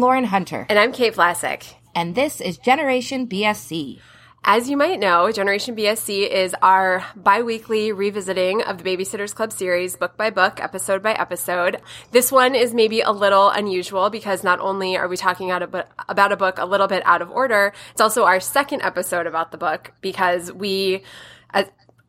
[0.00, 0.64] I'm Lauren Hunter.
[0.70, 1.74] And I'm Kate Vlasic.
[1.94, 4.00] And this is Generation BSC.
[4.42, 9.96] As you might know, Generation BSC is our bi-weekly revisiting of the Babysitters Club series,
[9.96, 11.82] book by book, episode by episode.
[12.12, 16.36] This one is maybe a little unusual because not only are we talking about a
[16.38, 19.92] book a little bit out of order, it's also our second episode about the book
[20.00, 21.02] because we,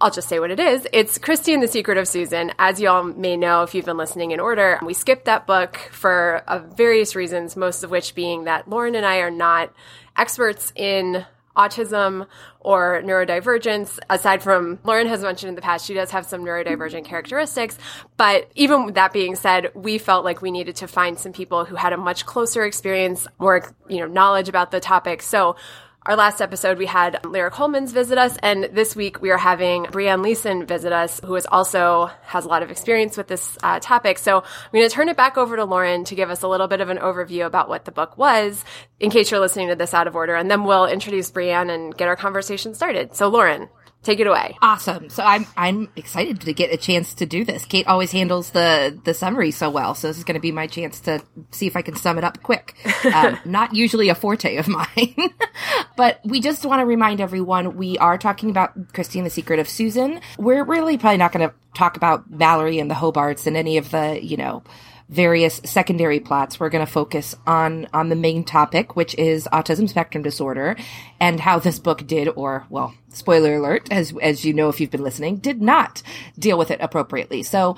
[0.01, 0.87] I'll just say what it is.
[0.91, 2.51] It's Kristy and the Secret of Susan.
[2.57, 5.77] As you all may know, if you've been listening in order, we skipped that book
[5.91, 9.71] for uh, various reasons, most of which being that Lauren and I are not
[10.17, 11.23] experts in
[11.55, 12.25] autism
[12.61, 13.99] or neurodivergence.
[14.09, 17.77] Aside from Lauren has mentioned in the past, she does have some neurodivergent characteristics.
[18.17, 21.63] But even with that being said, we felt like we needed to find some people
[21.63, 25.21] who had a much closer experience, more, you know, knowledge about the topic.
[25.21, 25.57] So
[26.03, 29.83] our last episode, we had Lyric Holmans visit us, and this week we are having
[29.85, 33.79] Brianne Leeson visit us, who is also has a lot of experience with this uh,
[33.79, 34.17] topic.
[34.17, 36.67] So I'm going to turn it back over to Lauren to give us a little
[36.67, 38.65] bit of an overview about what the book was,
[38.99, 41.95] in case you're listening to this out of order, and then we'll introduce Brianne and
[41.95, 43.15] get our conversation started.
[43.15, 43.69] So, Lauren.
[44.03, 44.57] Take it away.
[44.63, 45.09] Awesome.
[45.09, 47.65] So I'm I'm excited to get a chance to do this.
[47.65, 50.65] Kate always handles the the summary so well, so this is going to be my
[50.65, 51.21] chance to
[51.51, 52.75] see if I can sum it up quick.
[53.11, 55.15] Um, not usually a forte of mine,
[55.97, 59.67] but we just want to remind everyone we are talking about Christine the Secret of
[59.67, 60.21] Susan.
[60.37, 63.91] We're really probably not going to talk about Mallory and the Hobarts and any of
[63.91, 64.63] the you know
[65.11, 69.87] various secondary plots, we're going to focus on on the main topic, which is autism
[69.87, 70.75] spectrum disorder,
[71.19, 74.89] and how this book did, or well, spoiler alert, as as you know if you've
[74.89, 76.01] been listening, did not
[76.39, 77.43] deal with it appropriately.
[77.43, 77.75] So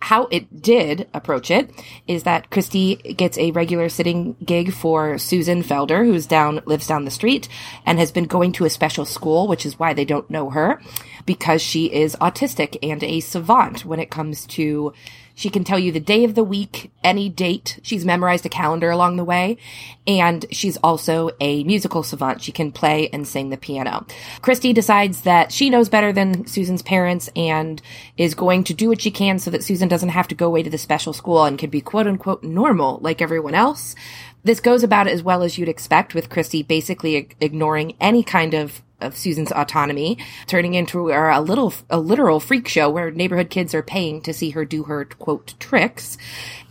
[0.00, 1.70] how it did approach it
[2.08, 7.04] is that Kristy gets a regular sitting gig for Susan Felder, who's down, lives down
[7.04, 7.48] the street
[7.86, 10.80] and has been going to a special school, which is why they don't know her
[11.24, 14.92] because she is autistic and a savant when it comes to
[15.42, 17.80] she can tell you the day of the week, any date.
[17.82, 19.58] She's memorized a calendar along the way.
[20.06, 22.42] And she's also a musical savant.
[22.42, 24.06] She can play and sing the piano.
[24.40, 27.82] Kristy decides that she knows better than Susan's parents and
[28.16, 30.62] is going to do what she can so that Susan doesn't have to go away
[30.62, 33.96] to the special school and can be quote unquote normal like everyone else.
[34.44, 38.80] This goes about as well as you'd expect with Kristy basically ignoring any kind of
[39.02, 43.82] of Susan's autonomy, turning into a little a literal freak show where neighborhood kids are
[43.82, 46.16] paying to see her do her quote tricks,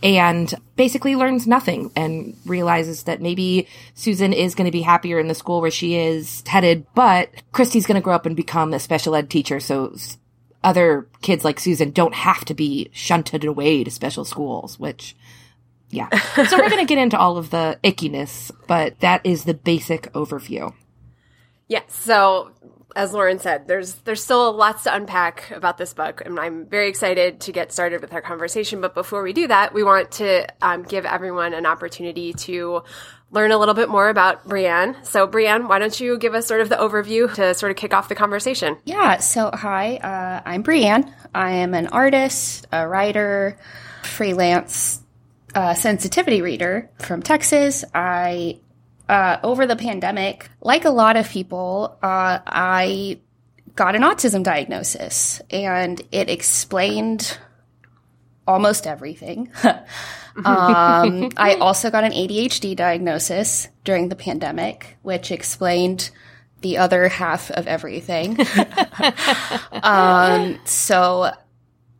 [0.02, 5.28] and basically learns nothing and realizes that maybe Susan is going to be happier in
[5.28, 8.80] the school where she is headed, but Kristy's going to grow up and become a
[8.80, 9.94] special ed teacher, so
[10.64, 15.16] other kids like Susan don't have to be shunted away to special schools, which
[15.90, 16.08] yeah.
[16.46, 20.10] So we're going to get into all of the ickiness, but that is the basic
[20.14, 20.72] overview.
[21.72, 21.84] Yes.
[21.88, 22.52] So
[22.94, 26.88] as Lauren said, there's there's still lots to unpack about this book, and I'm very
[26.88, 28.82] excited to get started with our conversation.
[28.82, 32.82] But before we do that, we want to um, give everyone an opportunity to
[33.30, 34.96] learn a little bit more about Brienne.
[35.04, 37.94] So, Brienne, why don't you give us sort of the overview to sort of kick
[37.94, 38.76] off the conversation?
[38.84, 39.18] Yeah.
[39.18, 41.10] So, hi, uh, I'm Brienne.
[41.34, 43.56] I am an artist, a writer,
[44.02, 45.00] freelance
[45.54, 47.84] uh, sensitivity reader from Texas.
[47.94, 48.60] I
[49.08, 53.18] uh, over the pandemic, like a lot of people, uh, I
[53.74, 57.38] got an autism diagnosis and it explained
[58.46, 59.50] almost everything.
[60.44, 66.10] um, I also got an ADHD diagnosis during the pandemic, which explained
[66.60, 68.38] the other half of everything.
[69.82, 71.32] um, so,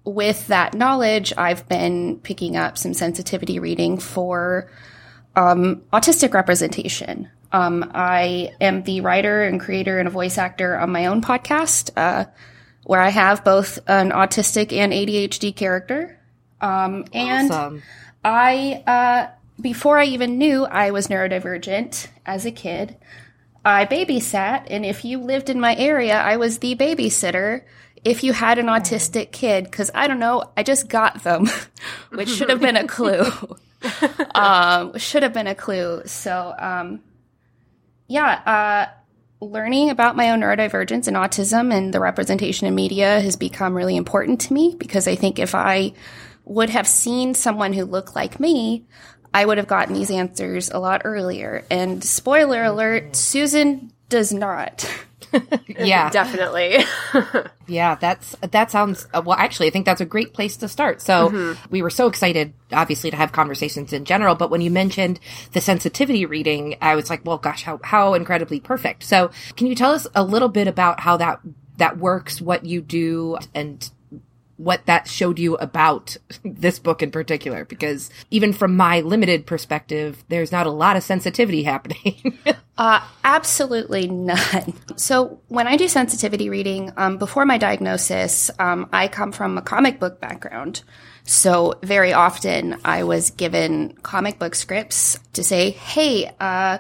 [0.05, 4.71] with that knowledge, I've been picking up some sensitivity reading for
[5.37, 7.29] um, autistic representation.
[7.53, 11.91] Um, I am the writer and creator and a voice actor on my own podcast,
[11.97, 12.25] uh,
[12.85, 16.19] where I have both an autistic and ADHD character.
[16.61, 17.83] Um, and awesome.
[18.25, 19.31] I, uh,
[19.61, 22.97] before I even knew I was neurodivergent as a kid,
[23.65, 27.63] I babysat, and if you lived in my area, I was the babysitter
[28.05, 31.49] if you had an autistic kid, because I don't know, I just got them,
[32.11, 33.25] which should have been a clue.
[34.35, 36.03] um, should have been a clue.
[36.07, 37.01] So, um,
[38.09, 38.89] yeah,
[39.41, 43.75] uh, learning about my own neurodivergence and autism and the representation in media has become
[43.75, 45.93] really important to me because I think if I
[46.45, 48.85] would have seen someone who looked like me,
[49.35, 51.65] I would have gotten these answers a lot earlier.
[51.71, 54.89] And spoiler alert, Susan does not.
[55.67, 56.79] yeah, definitely.
[57.67, 59.37] yeah, that's that sounds uh, well.
[59.39, 61.01] Actually, I think that's a great place to start.
[61.01, 61.71] So mm-hmm.
[61.71, 64.35] we were so excited, obviously, to have conversations in general.
[64.35, 65.21] But when you mentioned
[65.53, 69.05] the sensitivity reading, I was like, well, gosh, how how incredibly perfect.
[69.05, 71.41] So can you tell us a little bit about how that
[71.79, 73.91] that works, what you do, and
[74.57, 80.25] what that showed you about this book in particular because even from my limited perspective
[80.29, 82.39] there's not a lot of sensitivity happening.
[82.79, 84.75] Uh, absolutely none.
[84.97, 89.63] So when i do sensitivity reading um, before my diagnosis um, i come from a
[89.63, 90.83] comic book background.
[91.25, 96.79] So very often i was given comic book scripts to say hey uh,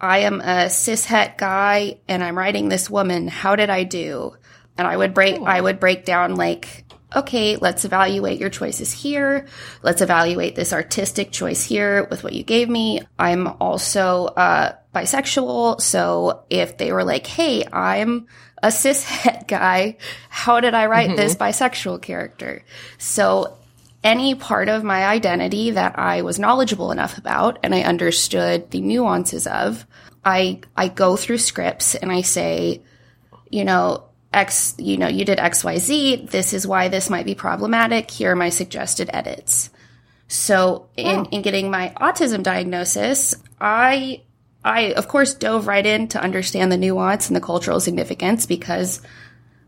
[0.00, 3.28] i am a cishet guy and i'm writing this woman.
[3.28, 4.36] How did i do?
[4.78, 6.84] And I would break I would break down like
[7.16, 9.46] okay, let's evaluate your choices here.
[9.82, 13.00] Let's evaluate this artistic choice here with what you gave me.
[13.18, 18.26] I'm also uh, bisexual, so if they were like, "Hey, I'm
[18.62, 19.96] a cishet guy.
[20.28, 21.16] How did I write mm-hmm.
[21.16, 22.64] this bisexual character?"
[22.98, 23.58] So
[24.04, 28.80] any part of my identity that I was knowledgeable enough about and I understood the
[28.80, 29.86] nuances of,
[30.24, 32.82] I I go through scripts and I say,
[33.50, 36.30] you know, X, you know, you did XYZ.
[36.30, 38.10] This is why this might be problematic.
[38.10, 39.70] Here are my suggested edits.
[40.28, 41.28] So in, oh.
[41.30, 44.22] in getting my autism diagnosis, I,
[44.64, 49.02] I of course dove right in to understand the nuance and the cultural significance because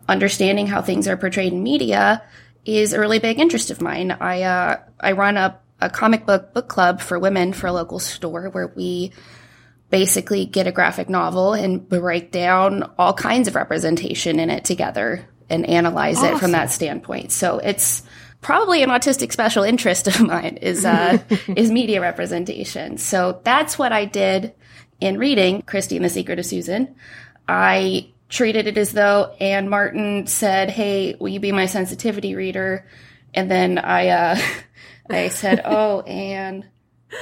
[0.08, 2.22] understanding how things are portrayed in media
[2.64, 4.10] is a really big interest of mine.
[4.12, 7.98] I, uh, I run a, a comic book book club for women for a local
[7.98, 9.12] store where we
[9.90, 15.28] basically get a graphic novel and break down all kinds of representation in it together
[15.48, 16.34] and analyze awesome.
[16.34, 17.30] it from that standpoint.
[17.30, 18.02] So it's
[18.40, 22.98] probably an autistic special interest of mine is uh, is media representation.
[22.98, 24.54] So that's what I did
[25.00, 26.94] in reading Kristy and the Secret of Susan.
[27.48, 32.86] I treated it as though Ann Martin said, "Hey, will you be my sensitivity reader?"
[33.32, 34.38] And then I uh,
[35.10, 36.66] I said, "Oh, Ann."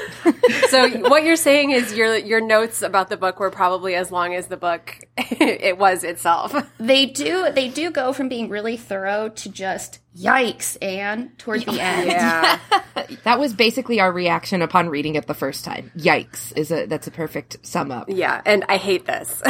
[0.69, 4.35] so what you're saying is your your notes about the book were probably as long
[4.35, 6.55] as the book it was itself.
[6.79, 11.81] They do they do go from being really thorough to just yikes and toward the
[11.81, 12.09] end.
[12.09, 12.59] Yeah.
[13.25, 15.91] that was basically our reaction upon reading it the first time.
[15.97, 18.09] Yikes is a that's a perfect sum up.
[18.09, 19.43] Yeah, and I hate this.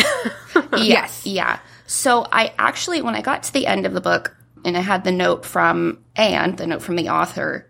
[0.76, 1.26] yes.
[1.26, 1.58] Yeah.
[1.86, 5.04] So I actually when I got to the end of the book and I had
[5.04, 7.68] the note from Ann, the note from the author,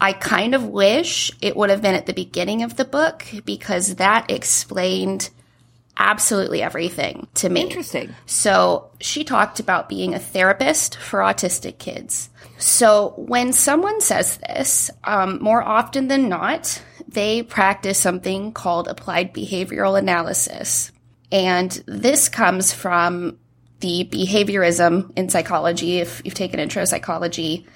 [0.00, 3.96] I kind of wish it would have been at the beginning of the book because
[3.96, 5.30] that explained
[5.98, 7.60] absolutely everything to me.
[7.60, 8.14] Interesting.
[8.24, 12.30] So she talked about being a therapist for autistic kids.
[12.56, 19.34] So when someone says this, um, more often than not, they practice something called applied
[19.34, 20.90] behavioral analysis.
[21.30, 23.38] And this comes from
[23.80, 27.66] the behaviorism in psychology, if you've taken intro psychology,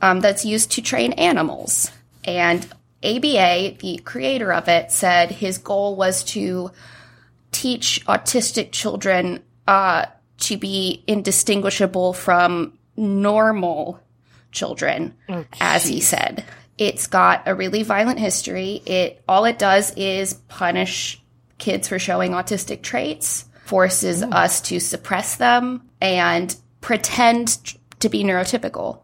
[0.00, 1.90] um, that's used to train animals.
[2.24, 2.64] And
[3.02, 6.70] ABA, the creator of it, said his goal was to
[7.52, 10.06] teach autistic children uh,
[10.38, 14.00] to be indistinguishable from normal
[14.52, 16.44] children, oh, as he said.
[16.76, 18.82] It's got a really violent history.
[18.86, 21.20] It all it does is punish
[21.58, 24.30] kids for showing autistic traits, forces oh.
[24.30, 27.48] us to suppress them, and pretend
[28.00, 29.00] to be neurotypical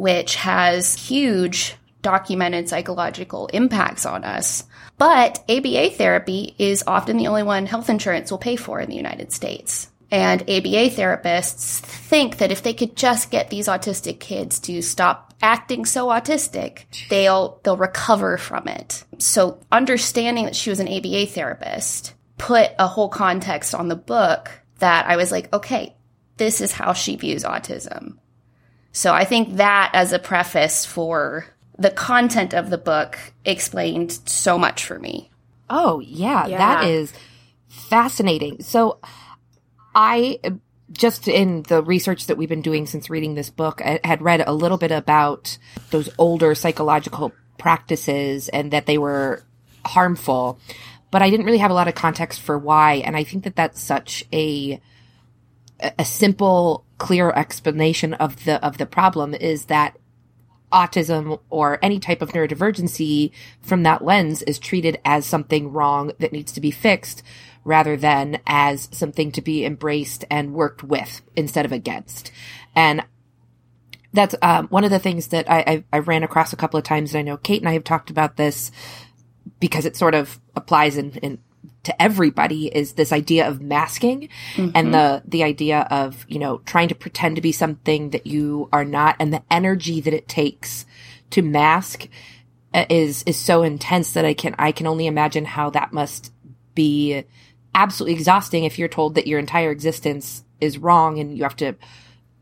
[0.00, 4.64] which has huge documented psychological impacts on us.
[4.96, 8.96] But ABA therapy is often the only one health insurance will pay for in the
[8.96, 9.90] United States.
[10.10, 15.34] And ABA therapists think that if they could just get these autistic kids to stop
[15.42, 19.04] acting so autistic, they'll they'll recover from it.
[19.18, 24.50] So understanding that she was an ABA therapist put a whole context on the book
[24.78, 25.94] that I was like, okay,
[26.38, 28.16] this is how she views autism.
[28.92, 31.46] So I think that as a preface for
[31.78, 35.30] the content of the book explained so much for me.
[35.68, 36.58] Oh, yeah, yeah.
[36.58, 37.12] that is
[37.68, 38.62] fascinating.
[38.62, 38.98] So
[39.94, 40.40] I
[40.92, 44.42] just in the research that we've been doing since reading this book, I had read
[44.44, 45.56] a little bit about
[45.90, 49.44] those older psychological practices and that they were
[49.84, 50.58] harmful,
[51.10, 52.94] but I didn't really have a lot of context for why.
[52.94, 54.80] And I think that that's such a
[55.98, 59.96] a simple, clear explanation of the of the problem is that
[60.70, 66.30] autism or any type of neurodivergency from that lens is treated as something wrong that
[66.30, 67.22] needs to be fixed
[67.64, 72.30] rather than as something to be embraced and worked with instead of against.
[72.76, 73.04] And
[74.12, 76.84] that's um, one of the things that I, I, I, ran across a couple of
[76.84, 77.14] times.
[77.14, 78.70] And I know Kate and I have talked about this
[79.58, 81.38] because it sort of applies in, in
[81.82, 84.70] to everybody is this idea of masking mm-hmm.
[84.74, 88.68] and the the idea of you know trying to pretend to be something that you
[88.72, 90.84] are not and the energy that it takes
[91.30, 92.08] to mask
[92.74, 96.32] uh, is is so intense that I can I can only imagine how that must
[96.74, 97.24] be
[97.74, 101.74] absolutely exhausting if you're told that your entire existence is wrong and you have to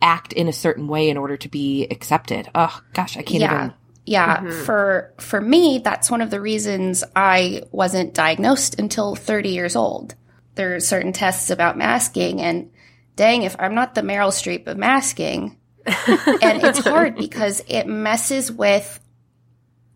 [0.00, 2.48] act in a certain way in order to be accepted.
[2.54, 3.54] Oh gosh, I can't yeah.
[3.54, 3.74] even.
[4.08, 4.64] Yeah, mm-hmm.
[4.64, 10.14] for for me, that's one of the reasons I wasn't diagnosed until 30 years old.
[10.54, 12.70] There are certain tests about masking, and
[13.16, 18.50] dang, if I'm not the Meryl Streep of masking, and it's hard because it messes
[18.50, 18.98] with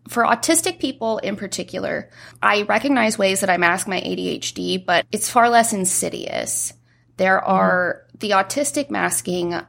[0.09, 5.31] for autistic people in particular, I recognize ways that I mask my ADHD, but it's
[5.31, 6.71] far less insidious.
[7.17, 7.51] There mm-hmm.
[7.51, 9.59] are the autistic masking,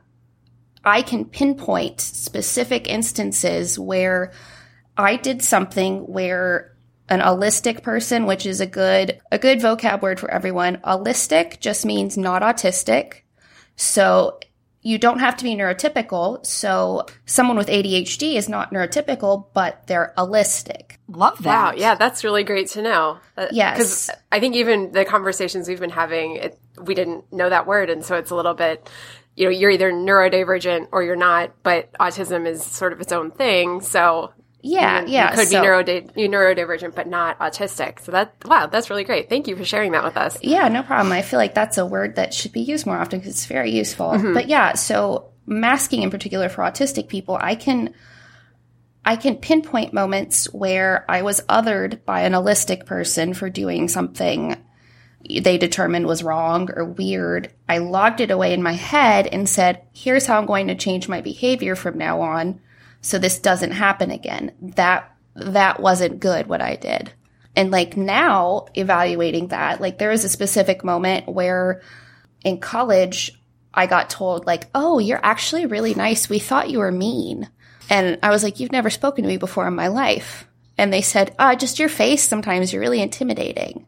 [0.85, 4.33] I can pinpoint specific instances where
[4.97, 6.73] I did something where
[7.09, 11.85] an allistic person, which is a good a good vocab word for everyone, allistic just
[11.85, 13.23] means not autistic.
[13.77, 14.39] So
[14.85, 16.45] you don't have to be neurotypical.
[16.45, 20.99] So someone with ADHD is not neurotypical, but they're allistic.
[21.09, 21.73] Love that.
[21.73, 23.19] Wow, yeah, that's really great to know.
[23.37, 23.77] Uh, yes.
[23.77, 27.89] because I think even the conversations we've been having, it, we didn't know that word,
[27.89, 28.89] and so it's a little bit.
[29.37, 33.31] You know, you're either neurodivergent or you're not, but autism is sort of its own
[33.33, 33.81] thing.
[33.81, 35.35] So Yeah, you yeah.
[35.35, 38.01] could so- be neurodi- neurodivergent, but not autistic.
[38.01, 39.29] So that wow, that's really great.
[39.29, 40.39] Thank you for sharing that with us.
[40.43, 41.13] Yeah, no problem.
[41.13, 43.71] I feel like that's a word that should be used more often because it's very
[43.73, 44.11] useful.
[44.11, 44.35] Mm-hmm.
[44.35, 47.93] But yeah, so masking in particular for autistic people, I can
[49.05, 54.57] I can pinpoint moments where I was othered by an allistic person for doing something
[55.29, 57.51] they determined was wrong or weird.
[57.69, 61.09] I logged it away in my head and said, "Here's how I'm going to change
[61.09, 62.61] my behavior from now on
[63.01, 67.13] so this doesn't happen again." That that wasn't good what I did.
[67.57, 71.81] And like now evaluating that, like there was a specific moment where
[72.45, 73.33] in college
[73.73, 76.29] I got told like, "Oh, you're actually really nice.
[76.29, 77.49] We thought you were mean."
[77.91, 81.03] And I was like, "You've never spoken to me before in my life." And they
[81.03, 83.87] said, "Ah, just your face sometimes you're really intimidating."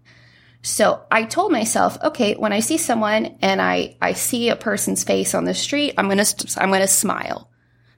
[0.67, 5.05] So I told myself, okay, when I see someone and I, I see a person's
[5.05, 7.49] face on the street, I'm going to, I'm going to smile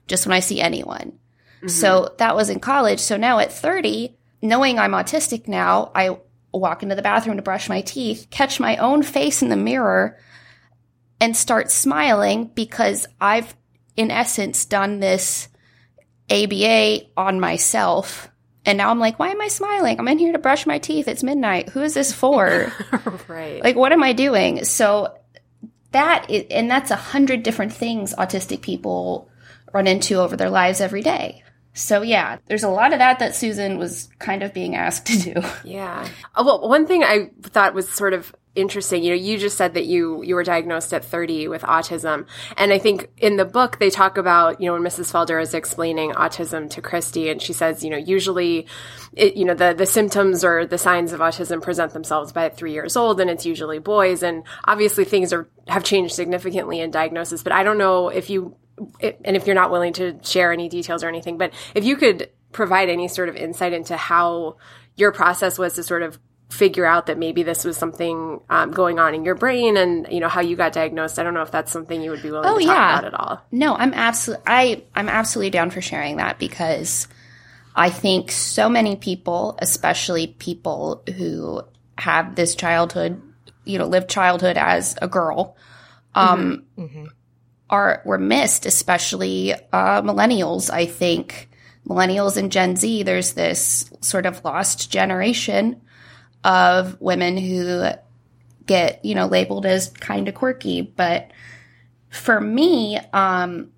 [0.07, 1.13] just when I see anyone.
[1.57, 1.67] Mm-hmm.
[1.67, 2.99] So that was in college.
[2.99, 6.19] So now at 30, knowing I'm autistic now, I
[6.53, 10.19] walk into the bathroom to brush my teeth, catch my own face in the mirror
[11.19, 13.55] and start smiling because I've
[13.97, 15.47] in essence done this
[16.29, 18.29] ABA on myself.
[18.69, 19.99] And now I'm like, why am I smiling?
[19.99, 21.07] I'm in here to brush my teeth.
[21.07, 21.69] It's midnight.
[21.69, 22.71] Who is this for?
[23.27, 23.63] right.
[23.63, 24.63] like, what am I doing?
[24.63, 25.17] So
[25.91, 29.27] that is, and that's a hundred different things autistic people
[29.73, 31.43] run into over their lives every day.
[31.73, 35.17] So yeah, there's a lot of that that Susan was kind of being asked to
[35.17, 35.41] do.
[35.63, 36.07] Yeah.
[36.35, 39.73] Oh, well, one thing I thought was sort of interesting, you know, you just said
[39.73, 43.79] that you you were diagnosed at 30 with autism, and I think in the book
[43.79, 45.11] they talk about, you know, when Mrs.
[45.11, 48.67] Felder is explaining autism to Kristy, and she says, you know, usually,
[49.13, 52.73] it, you know, the the symptoms or the signs of autism present themselves by three
[52.73, 57.43] years old, and it's usually boys, and obviously things are have changed significantly in diagnosis,
[57.43, 58.55] but I don't know if you
[59.01, 62.29] and if you're not willing to share any details or anything, but if you could
[62.51, 64.57] provide any sort of insight into how
[64.95, 68.97] your process was to sort of figure out that maybe this was something um, going
[68.99, 71.51] on in your brain and you know how you got diagnosed i don't know if
[71.51, 72.99] that's something you would be willing Oh, to talk yeah.
[72.99, 77.07] about at all No, I'm absolutely I I'm absolutely down for sharing that because
[77.75, 81.61] I think so many people, especially people who
[81.97, 83.21] have this childhood,
[83.63, 85.55] you know, lived childhood as a girl,
[86.15, 86.65] um,
[87.69, 90.69] are were missed, especially uh, millennials.
[90.71, 91.49] I think
[91.87, 93.03] millennials and Gen Z.
[93.03, 95.79] There's this sort of lost generation
[96.43, 97.89] of women who
[98.65, 101.31] get you know labeled as kind of quirky, but
[102.09, 103.71] for me, um,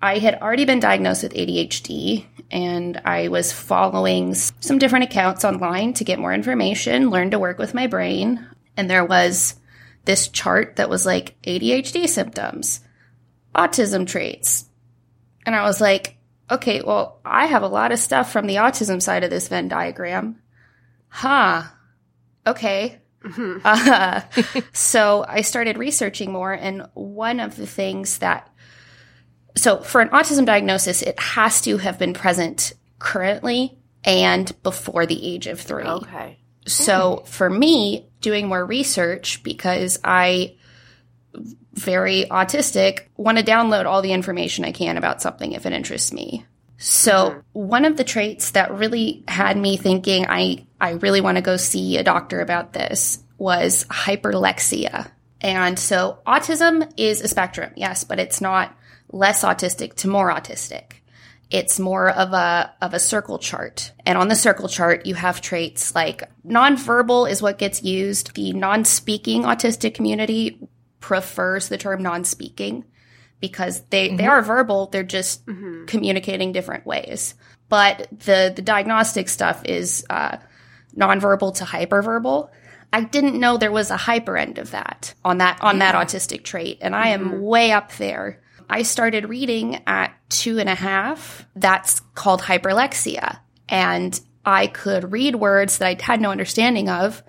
[0.00, 5.92] I had already been diagnosed with ADHD and I was following some different accounts online
[5.94, 8.46] to get more information, learn to work with my brain.
[8.76, 9.56] And there was
[10.04, 12.80] this chart that was like ADHD symptoms,
[13.54, 14.66] autism traits.
[15.44, 16.16] And I was like,
[16.50, 19.68] okay, well, I have a lot of stuff from the autism side of this Venn
[19.68, 20.40] diagram.
[21.08, 21.64] Huh.
[22.48, 22.98] Okay.
[23.64, 24.20] Uh,
[24.72, 28.48] so I started researching more, and one of the things that
[29.56, 35.34] so for an autism diagnosis, it has to have been present currently and before the
[35.34, 35.84] age of three.
[35.84, 40.56] okay So for me, doing more research because I
[41.74, 46.12] very autistic want to download all the information I can about something if it interests
[46.12, 46.44] me.
[46.78, 47.38] So mm-hmm.
[47.52, 51.56] one of the traits that really had me thinking I I really want to go
[51.56, 55.10] see a doctor about this was hyperlexia.
[55.40, 58.76] And so autism is a spectrum, yes, but it's not
[59.10, 60.92] less autistic to more autistic.
[61.50, 63.92] It's more of a of a circle chart.
[64.06, 68.34] And on the circle chart, you have traits like nonverbal is what gets used.
[68.34, 70.60] The non-speaking autistic community
[71.00, 72.84] prefers the term non-speaking
[73.40, 74.28] because they, they mm-hmm.
[74.28, 75.86] are verbal, they're just mm-hmm.
[75.86, 77.34] communicating different ways.
[77.68, 80.38] But the, the diagnostic stuff is uh,
[80.96, 82.50] nonverbal to hyperverbal.
[82.92, 86.42] I didn't know there was a hyper end of that on that on that autistic
[86.42, 87.40] trait, and I am mm-hmm.
[87.40, 88.40] way up there.
[88.70, 91.46] I started reading at two and a half.
[91.54, 97.22] That's called hyperlexia, and I could read words that I had no understanding of.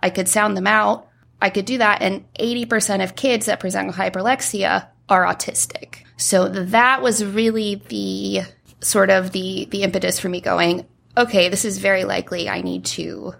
[0.00, 1.06] I could sound them out.
[1.40, 6.04] I could do that, and eighty percent of kids that present with hyperlexia are autistic.
[6.16, 8.42] So that was really the
[8.80, 12.84] sort of the the impetus for me going, okay, this is very likely I need
[12.86, 13.34] to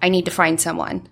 [0.00, 1.08] I need to find someone.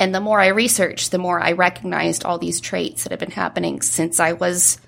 [0.00, 3.30] And the more I researched, the more I recognized all these traits that have been
[3.30, 4.78] happening since I was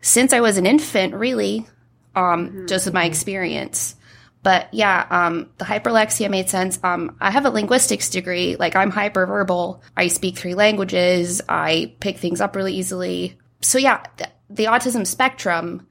[0.00, 1.66] since I was an infant, really,
[2.14, 3.96] um, just with my experience.
[4.42, 6.78] But yeah, um, the hyperlexia made sense.
[6.84, 8.54] Um, I have a linguistics degree.
[8.54, 9.80] Like I'm hyperverbal.
[9.96, 11.42] I speak three languages.
[11.48, 13.36] I pick things up really easily.
[13.66, 15.88] So yeah, th- the autism spectrum,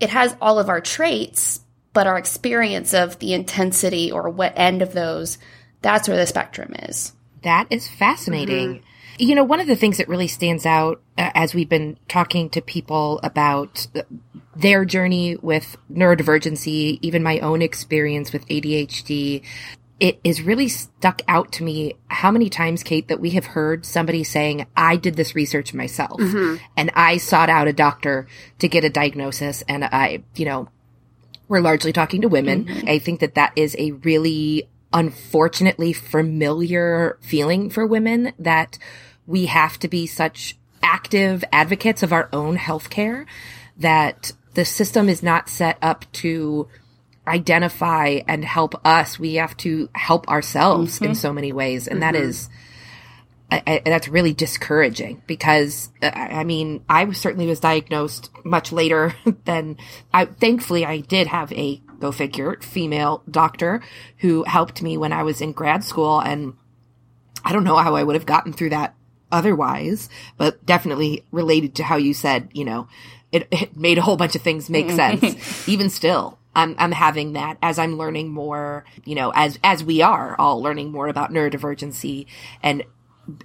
[0.00, 1.60] it has all of our traits,
[1.92, 5.38] but our experience of the intensity or what end of those,
[5.80, 7.12] that's where the spectrum is.
[7.42, 8.82] That is fascinating.
[9.16, 12.50] You know, one of the things that really stands out uh, as we've been talking
[12.50, 14.02] to people about uh,
[14.56, 19.42] their journey with neurodivergency, even my own experience with ADHD,
[20.00, 23.84] it is really stuck out to me how many times, Kate, that we have heard
[23.84, 26.62] somebody saying, I did this research myself mm-hmm.
[26.76, 28.28] and I sought out a doctor
[28.60, 30.68] to get a diagnosis and I, you know,
[31.48, 32.66] we're largely talking to women.
[32.66, 32.88] Mm-hmm.
[32.88, 38.78] I think that that is a really unfortunately familiar feeling for women that
[39.26, 43.26] we have to be such active advocates of our own healthcare
[43.76, 46.68] that the system is not set up to
[47.28, 49.18] identify and help us.
[49.18, 51.86] We have to help ourselves in so many ways.
[51.86, 52.48] And that is,
[53.50, 58.72] I, I, that's really discouraging because uh, I I mean I certainly was diagnosed much
[58.72, 59.14] later
[59.44, 59.78] than
[60.12, 63.82] I thankfully I did have a go figure female doctor
[64.18, 66.54] who helped me when I was in grad school and
[67.44, 68.94] I don't know how I would have gotten through that
[69.32, 72.86] otherwise but definitely related to how you said you know
[73.32, 77.34] it, it made a whole bunch of things make sense even still I'm, I'm having
[77.34, 81.30] that as I'm learning more, you know, as, as we are all learning more about
[81.30, 82.26] neurodivergency.
[82.64, 82.82] And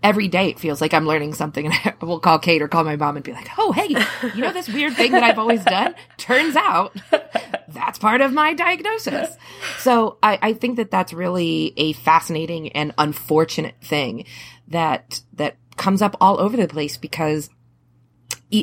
[0.02, 1.66] every day it feels like I'm learning something.
[1.72, 3.96] And I will call Kate or call my mom and be like, Oh, hey,
[4.34, 5.94] you know, this weird thing that I've always done?
[6.18, 6.96] Turns out
[7.68, 9.38] that's part of my diagnosis.
[9.78, 14.26] So I, I think that that's really a fascinating and unfortunate thing
[14.70, 17.52] that, that comes up all over the place because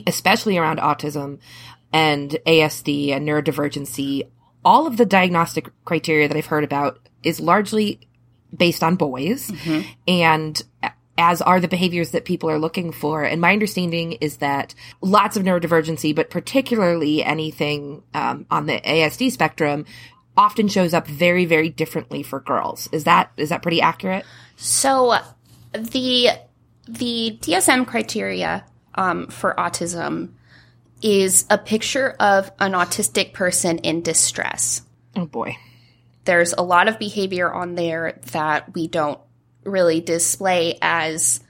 [0.08, 1.38] especially around autism
[1.92, 4.28] and ASD and neurodivergency,
[4.64, 8.00] all of the diagnostic criteria that I've heard about is largely
[8.56, 9.52] based on boys
[10.08, 10.62] and
[11.20, 13.22] as are the behaviors that people are looking for.
[13.22, 19.30] And my understanding is that lots of neurodivergency, but particularly anything um, on the ASD
[19.30, 19.84] spectrum,
[20.36, 22.88] often shows up very, very differently for girls.
[22.92, 24.24] Is that is that pretty accurate?
[24.56, 25.18] So
[25.72, 26.30] the
[26.88, 30.30] the DSM criteria um, for autism
[31.02, 34.82] is a picture of an autistic person in distress.
[35.16, 35.56] Oh boy.
[36.24, 39.20] There's a lot of behavior on there that we don't
[39.64, 41.40] really display as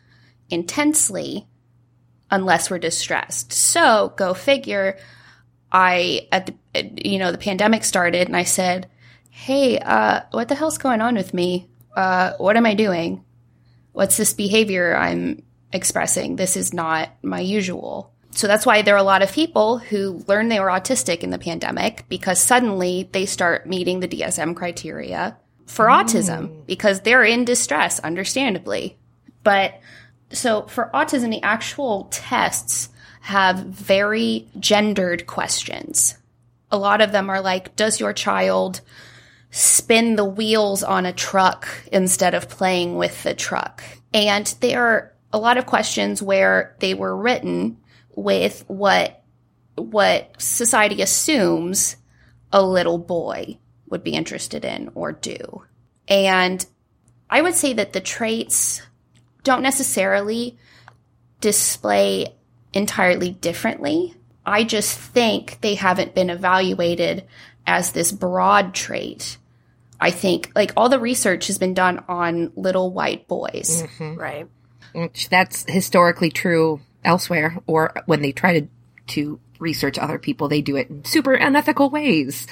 [0.49, 1.47] intensely
[2.31, 3.53] unless we're distressed.
[3.53, 4.99] So go figure.
[5.73, 6.55] I at the
[7.05, 8.89] you know the pandemic started and I said,
[9.31, 11.69] "Hey, uh, what the hell's going on with me?
[11.95, 13.25] Uh, what am I doing?
[13.93, 16.37] What's this behavior I'm expressing?
[16.37, 20.25] This is not my usual." So that's why there are a lot of people who
[20.29, 25.37] learned they were autistic in the pandemic because suddenly they start meeting the DSM criteria
[25.67, 26.03] for mm.
[26.03, 28.97] autism because they're in distress, understandably.
[29.43, 29.81] But
[30.33, 32.89] so for autism, the actual tests
[33.21, 36.17] have very gendered questions.
[36.71, 38.81] A lot of them are like, does your child
[39.51, 43.83] spin the wheels on a truck instead of playing with the truck?
[44.15, 47.77] And there are a lot of questions where they were written
[48.23, 49.23] with what
[49.77, 51.97] what society assumes
[52.53, 55.65] a little boy would be interested in or do.
[56.07, 56.65] And
[57.31, 58.83] I would say that the traits
[59.43, 60.59] don't necessarily
[61.41, 62.35] display
[62.75, 64.15] entirely differently.
[64.45, 67.27] I just think they haven't been evaluated
[67.67, 69.39] as this broad trait.
[69.99, 73.83] I think like all the research has been done on little white boys.
[73.83, 74.21] Mm-hmm.
[74.21, 74.49] Right.
[74.93, 78.69] Which that's historically true elsewhere, or when they try to
[79.09, 82.47] to research other people, they do it in super unethical ways.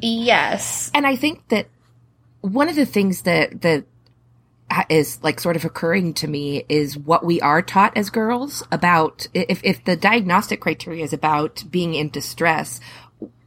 [0.00, 0.90] Yes.
[0.94, 1.66] And I think that
[2.40, 3.84] one of the things that that
[4.88, 9.26] is like sort of occurring to me is what we are taught as girls about
[9.32, 12.80] if, if the diagnostic criteria is about being in distress,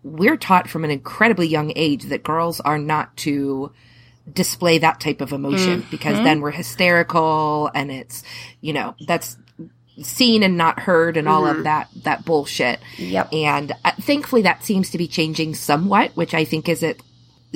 [0.04, 3.72] we're taught from an incredibly young age that girls are not to
[4.32, 5.92] display that type of emotion mm-hmm.
[5.92, 8.24] because then we're hysterical and it's,
[8.62, 9.38] you know, that's
[10.02, 11.60] seen and not heard and all mm-hmm.
[11.60, 12.80] of that, that bullshit.
[12.98, 13.34] Yep.
[13.34, 17.02] And uh, thankfully that seems to be changing somewhat, which I think is it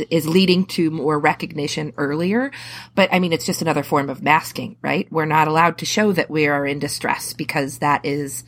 [0.09, 2.51] is leading to more recognition earlier.
[2.95, 5.07] But I mean, it's just another form of masking, right?
[5.11, 8.43] We're not allowed to show that we are in distress because that is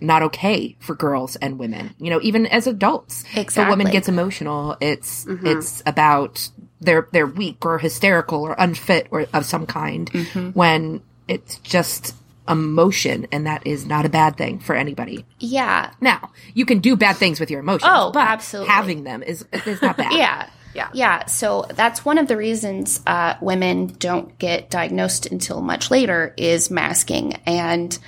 [0.00, 1.94] not okay for girls and women.
[1.98, 3.62] You know, even as adults, exactly.
[3.62, 5.46] if a woman gets emotional, it's mm-hmm.
[5.46, 6.48] it's about
[6.80, 10.50] they're they're weak or hysterical or unfit or of some kind mm-hmm.
[10.50, 12.14] when it's just
[12.48, 15.24] emotion and that is not a bad thing for anybody.
[15.38, 15.92] Yeah.
[16.00, 17.90] Now, you can do bad things with your emotions.
[17.92, 18.72] Oh, but absolutely.
[18.72, 20.12] Having them is is not bad.
[20.16, 20.48] yeah.
[20.74, 20.90] Yeah.
[20.92, 21.26] Yeah.
[21.26, 26.70] So that's one of the reasons uh, women don't get diagnosed until much later is
[26.70, 27.34] masking.
[27.46, 27.98] And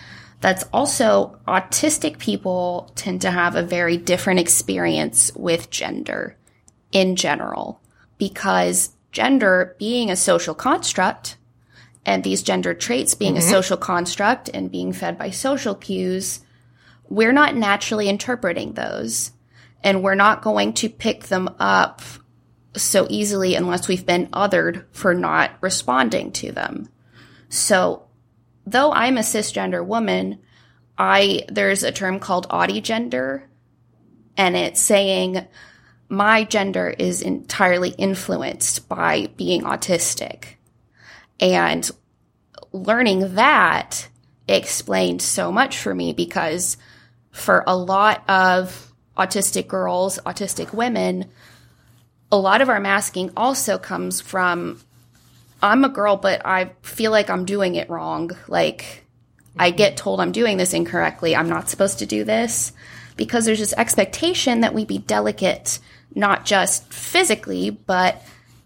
[0.40, 6.36] that's also autistic people tend to have a very different experience with gender
[6.92, 7.80] in general
[8.18, 11.36] because gender being a social construct
[12.06, 13.46] and these gender traits being mm-hmm.
[13.46, 16.40] a social construct and being fed by social cues,
[17.08, 19.32] we're not naturally interpreting those
[19.82, 22.02] and we're not going to pick them up
[22.76, 26.88] so easily unless we've been othered for not responding to them.
[27.48, 28.04] So
[28.66, 30.38] though I'm a cisgender woman,
[30.96, 32.46] I there's a term called
[32.82, 33.48] gender,
[34.36, 35.46] and it's saying
[36.08, 40.56] my gender is entirely influenced by being autistic.
[41.40, 41.90] And
[42.72, 44.08] learning that
[44.46, 46.76] explained so much for me because
[47.30, 51.30] for a lot of autistic girls, autistic women,
[52.32, 54.80] a lot of our masking also comes from
[55.62, 58.30] I'm a girl, but I feel like I'm doing it wrong.
[58.48, 59.04] Like,
[59.58, 59.76] I mm-hmm.
[59.76, 61.36] get told I'm doing this incorrectly.
[61.36, 62.72] I'm not supposed to do this
[63.16, 65.78] because there's this expectation that we be delicate,
[66.14, 68.22] not just physically, but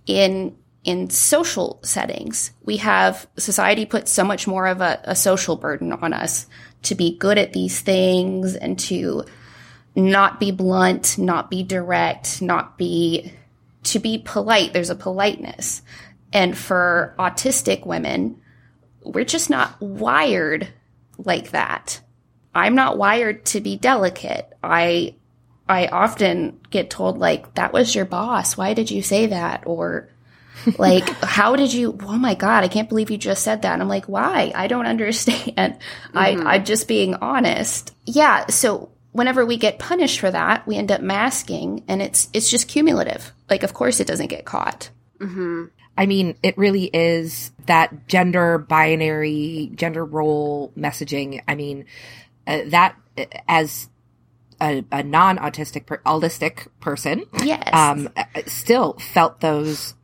[0.06, 2.52] in in social settings.
[2.62, 6.46] We have society puts so much more of a, a social burden on us
[6.82, 9.24] to be good at these things and to
[9.96, 13.32] not be blunt, not be direct, not be
[13.84, 14.72] to be polite.
[14.72, 15.82] There's a politeness.
[16.32, 18.40] And for autistic women,
[19.02, 20.68] we're just not wired
[21.18, 22.00] like that.
[22.54, 24.52] I'm not wired to be delicate.
[24.62, 25.16] I
[25.68, 28.56] I often get told like that was your boss.
[28.56, 29.62] Why did you say that?
[29.66, 30.10] Or
[30.78, 33.72] like how did you oh my god, I can't believe you just said that.
[33.72, 34.52] And I'm like, "Why?
[34.54, 35.78] I don't understand."
[36.14, 36.46] Mm-hmm.
[36.46, 37.92] I I'm just being honest.
[38.04, 42.50] Yeah, so whenever we get punished for that, we end up masking and it's it's
[42.50, 43.32] just cumulative.
[43.50, 44.90] Like of course it doesn't get caught.
[45.20, 45.64] hmm
[45.96, 51.42] I mean, it really is that gender binary, gender role messaging.
[51.46, 51.86] I mean,
[52.46, 52.96] uh, that
[53.46, 53.88] as
[54.60, 58.08] a, a non-autistic, per, autistic person, yes, um,
[58.46, 59.94] still felt those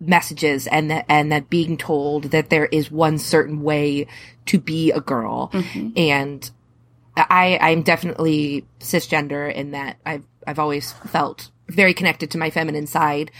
[0.00, 4.06] messages and that and that being told that there is one certain way
[4.46, 5.90] to be a girl, mm-hmm.
[5.96, 6.50] and
[7.16, 12.86] I I'm definitely cisgender in that I've I've always felt very connected to my feminine
[12.86, 13.30] side,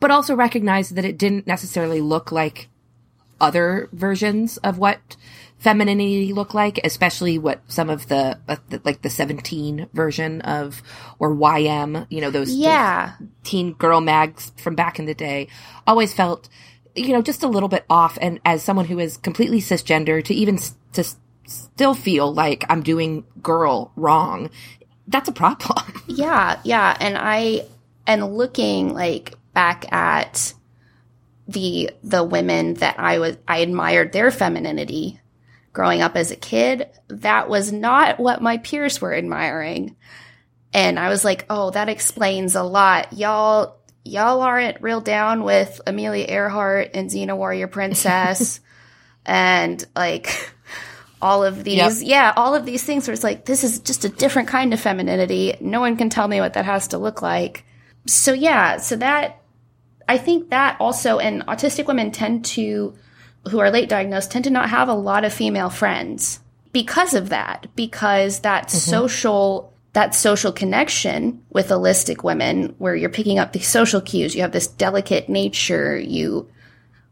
[0.00, 2.68] but also recognized that it didn't necessarily look like
[3.40, 5.16] other versions of what
[5.62, 10.82] femininity look like, especially what some of the, uh, the, like the 17 version of
[11.18, 13.12] or YM, you know, those, yeah.
[13.20, 15.46] those teen girl mags from back in the day,
[15.86, 16.48] always felt,
[16.96, 18.18] you know, just a little bit off.
[18.20, 22.64] And as someone who is completely cisgender, to even s- to s- still feel like
[22.68, 24.50] I'm doing girl wrong,
[25.06, 26.02] that's a problem.
[26.08, 27.64] Yeah, yeah, and I
[28.06, 30.52] and looking like back at
[31.48, 35.20] the the women that I was I admired their femininity
[35.72, 39.96] growing up as a kid, that was not what my peers were admiring.
[40.72, 43.12] And I was like, "Oh, that explains a lot.
[43.12, 48.60] Y'all y'all aren't real down with Amelia Earhart and Xena Warrior Princess
[49.26, 50.52] and like
[51.20, 52.08] all of these yep.
[52.08, 54.80] yeah, all of these things where it's like this is just a different kind of
[54.80, 55.56] femininity.
[55.60, 57.64] No one can tell me what that has to look like."
[58.06, 59.42] So yeah, so that
[60.08, 62.94] I think that also, and autistic women tend to,
[63.50, 66.40] who are late diagnosed, tend to not have a lot of female friends
[66.72, 68.78] because of that, because that mm-hmm.
[68.78, 74.42] social, that social connection with allistic women where you're picking up the social cues, you
[74.42, 76.48] have this delicate nature, you,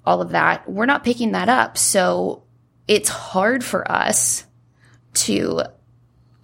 [0.06, 1.76] all of that, we're not picking that up.
[1.76, 2.42] So
[2.88, 4.46] it's hard for us
[5.12, 5.62] to,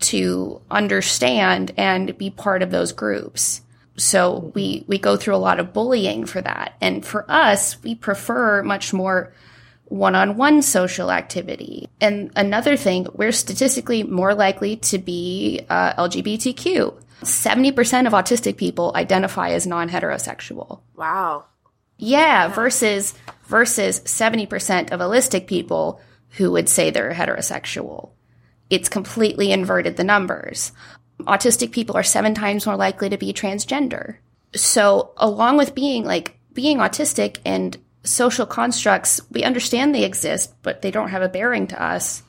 [0.00, 3.62] to understand and be part of those groups.
[3.96, 6.74] So we, we go through a lot of bullying for that.
[6.82, 9.32] And for us, we prefer much more
[9.86, 11.88] one-on-one social activity.
[12.00, 17.02] And another thing, we're statistically more likely to be uh, LGBTQ.
[17.22, 20.80] 70% of autistic people identify as non-heterosexual.
[20.96, 21.46] Wow.
[21.98, 28.10] Yeah, versus versus 70% of allistic people who would say they're heterosexual.
[28.68, 30.72] It's completely inverted the numbers.
[31.20, 34.16] Autistic people are 7 times more likely to be transgender.
[34.54, 40.82] So, along with being like being autistic and social constructs, we understand they exist, but
[40.82, 42.22] they don't have a bearing to us.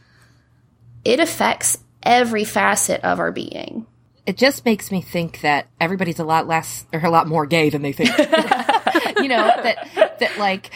[1.06, 3.86] It affects every facet of our being.
[4.26, 7.70] It just makes me think that everybody's a lot less or a lot more gay
[7.70, 8.10] than they think.
[8.18, 10.72] you know, that that like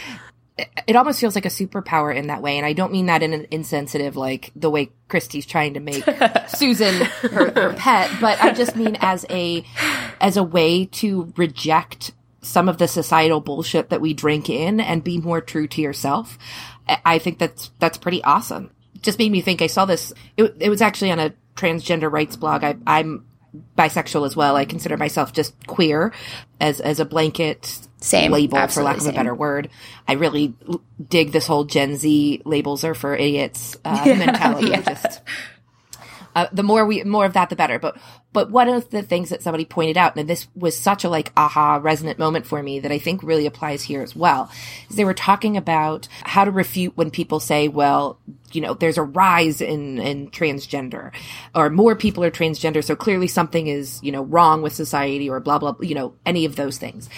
[0.87, 2.57] it almost feels like a superpower in that way.
[2.57, 6.03] And I don't mean that in an insensitive, like the way Kristy's trying to make
[6.47, 9.65] Susan her, her pet, but I just mean as a,
[10.19, 15.03] as a way to reject some of the societal bullshit that we drink in and
[15.03, 16.37] be more true to yourself.
[17.05, 18.71] I think that's, that's pretty awesome.
[19.01, 20.13] Just made me think I saw this.
[20.37, 22.63] It, it was actually on a transgender rights blog.
[22.63, 23.25] I, I'm
[23.77, 24.55] bisexual as well.
[24.55, 26.13] I consider myself just queer
[26.59, 29.69] as, as a blanket Same, label, for lack of a better word.
[30.07, 30.55] I really
[31.07, 34.71] dig this whole Gen Z labels are for idiots uh, mentality.
[34.71, 35.21] Just
[36.35, 37.79] uh, the more we more of that, the better.
[37.79, 37.97] But
[38.33, 41.31] but one of the things that somebody pointed out, and this was such a like
[41.35, 44.49] aha resonant moment for me that I think really applies here as well,
[44.89, 48.19] is they were talking about how to refute when people say, well,
[48.53, 51.13] you know, there's a rise in in transgender,
[51.55, 55.39] or more people are transgender, so clearly something is you know wrong with society, or
[55.39, 57.09] blah blah, you know, any of those things.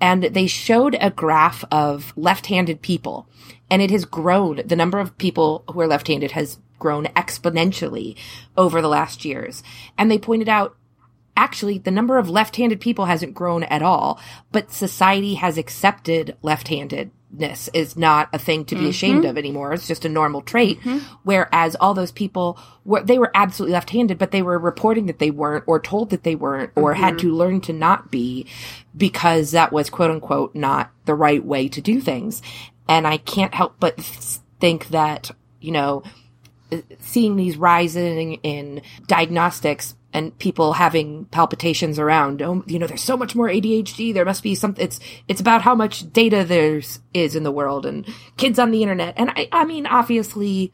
[0.00, 3.26] And they showed a graph of left-handed people,
[3.70, 4.62] and it has grown.
[4.64, 8.16] The number of people who are left-handed has grown exponentially
[8.56, 9.62] over the last years.
[9.96, 10.76] And they pointed out
[11.36, 17.70] actually the number of left-handed people hasn't grown at all, but society has accepted left-handedness
[17.72, 18.90] is not a thing to be mm-hmm.
[18.90, 19.72] ashamed of anymore.
[19.72, 20.80] It's just a normal trait.
[20.80, 20.98] Mm-hmm.
[21.22, 25.30] Whereas all those people were, they were absolutely left-handed, but they were reporting that they
[25.30, 27.28] weren't or told that they weren't or had mm-hmm.
[27.28, 28.46] to learn to not be
[28.94, 32.42] because that was quote unquote not the right way to do things.
[32.88, 33.98] And I can't help but
[34.60, 36.02] think that, you know,
[37.00, 43.16] seeing these rising in diagnostics and people having palpitations around oh, you know there's so
[43.16, 47.34] much more ADHD there must be something it's it's about how much data there's is
[47.34, 48.06] in the world and
[48.36, 50.72] kids on the internet and I I mean obviously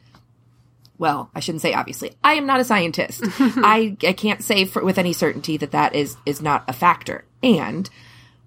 [0.99, 2.11] well, I shouldn't say obviously.
[2.23, 3.21] I am not a scientist.
[3.39, 7.23] I I can't say for, with any certainty that that is is not a factor.
[7.41, 7.89] And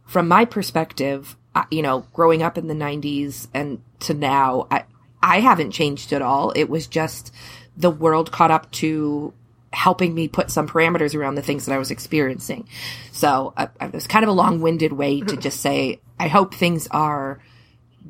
[0.05, 1.35] from my perspective,
[1.71, 4.85] you know, growing up in the 90s and to now, I
[5.23, 6.53] I haven't changed at all.
[6.57, 7.33] It was just
[7.77, 9.33] the world caught up to
[9.73, 12.69] helping me put some parameters around the things that I was experiencing.
[13.13, 16.55] So I, I, it was kind of a long-winded way to just say I hope
[16.55, 17.41] things are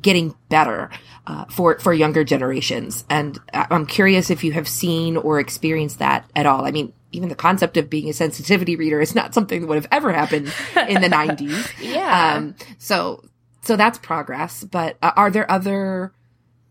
[0.01, 0.89] getting better
[1.25, 3.05] uh, for for younger generations.
[3.09, 6.65] And I'm curious if you have seen or experienced that at all.
[6.65, 9.75] I mean, even the concept of being a sensitivity reader is not something that would
[9.75, 10.53] have ever happened
[10.89, 11.71] in the 90s.
[11.79, 12.35] Yeah.
[12.35, 13.23] Um, so
[13.61, 14.63] so that's progress.
[14.63, 16.11] But uh, are there other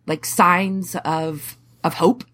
[0.06, 2.24] like signs of of hope?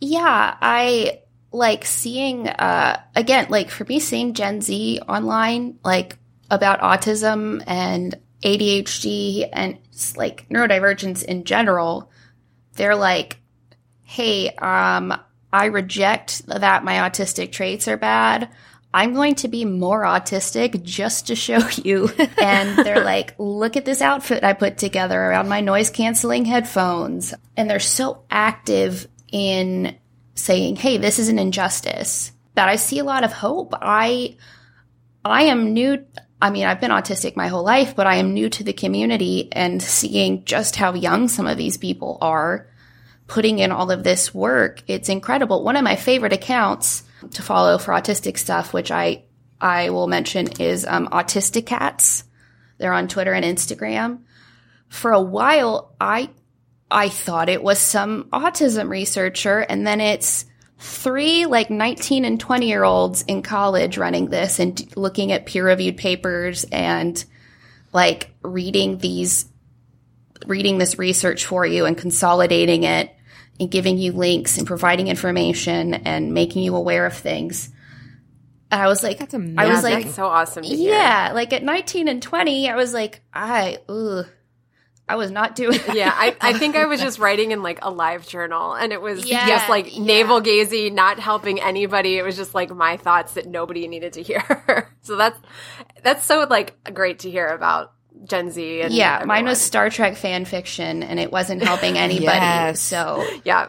[0.00, 1.20] Yeah, I
[1.52, 6.16] like seeing uh again like for me seeing Gen Z online like
[6.50, 9.78] about autism and ADHD and
[10.16, 12.10] like neurodivergence in general.
[12.74, 13.38] They're like,
[14.02, 15.14] "Hey, um
[15.52, 18.48] I reject that my autistic traits are bad.
[18.92, 23.84] I'm going to be more autistic just to show you." and they're like, "Look at
[23.84, 29.96] this outfit I put together around my noise canceling headphones." And they're so active in
[30.34, 33.74] saying, "Hey, this is an injustice." That I see a lot of hope.
[33.80, 34.36] I
[35.24, 36.04] I am new
[36.42, 39.48] I mean, I've been autistic my whole life, but I am new to the community
[39.52, 42.66] and seeing just how young some of these people are
[43.26, 44.82] putting in all of this work.
[44.86, 45.62] It's incredible.
[45.62, 49.24] One of my favorite accounts to follow for autistic stuff, which I
[49.60, 52.24] I will mention is um, Autistic Cats.
[52.78, 54.20] They're on Twitter and Instagram.
[54.88, 56.30] For a while, I
[56.90, 60.46] I thought it was some autism researcher, and then it's
[60.78, 65.66] three like 19 and 20 year olds in college running this and looking at peer
[65.66, 67.22] reviewed papers and
[67.92, 69.44] like reading these
[70.46, 73.14] reading this research for you and consolidating it
[73.60, 77.70] and giving you links and providing information and making you aware of things.
[78.72, 79.58] And I was like, That's amazing.
[79.58, 80.92] I was like, That's so awesome to hear.
[80.94, 84.26] yeah, like at 19 and 20, I was like, I, ugh,
[85.08, 85.96] I was not doing that.
[85.96, 89.02] Yeah, I, I think I was just writing in like a live journal and it
[89.02, 90.04] was Yeah, just like yeah.
[90.04, 92.16] navel gazing, not helping anybody.
[92.16, 94.88] It was just like my thoughts that nobody needed to hear.
[95.02, 95.38] so that's
[96.04, 97.92] that's so like great to hear about
[98.24, 98.82] Gen Z.
[98.82, 102.26] And yeah, mine was Star Trek fan fiction, and it wasn't helping anybody.
[102.26, 102.80] Yes.
[102.80, 103.68] So, yeah.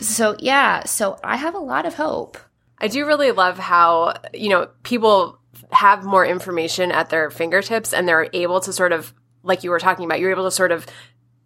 [0.00, 2.38] so yeah, so I have a lot of hope.
[2.78, 5.38] I do really love how, you know, people
[5.70, 9.78] have more information at their fingertips and they're able to sort of, like you were
[9.78, 10.86] talking about, you're able to sort of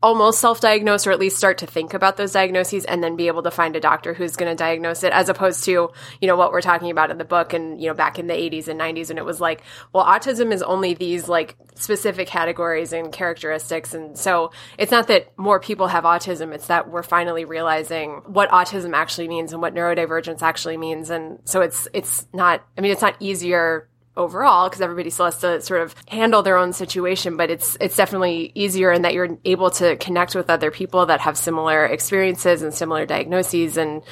[0.02, 3.42] almost self-diagnose or at least start to think about those diagnoses and then be able
[3.42, 6.52] to find a doctor who's going to diagnose it as opposed to you know what
[6.52, 9.10] we're talking about in the book and you know back in the 80s and 90s
[9.10, 13.94] and it was like well autism is only these like specific categories and characteristics.
[13.94, 18.50] And so it's not that more people have autism it's that we're finally realizing what
[18.50, 21.10] autism actually means and what neurodivergence actually means.
[21.10, 25.38] And so it's it's not i mean it's not easier overall because everybody still has
[25.38, 29.38] to sort of handle their own situation but it's it's definitely easier in that you're
[29.44, 34.02] able to connect with other people that have similar experiences and similar diagnoses and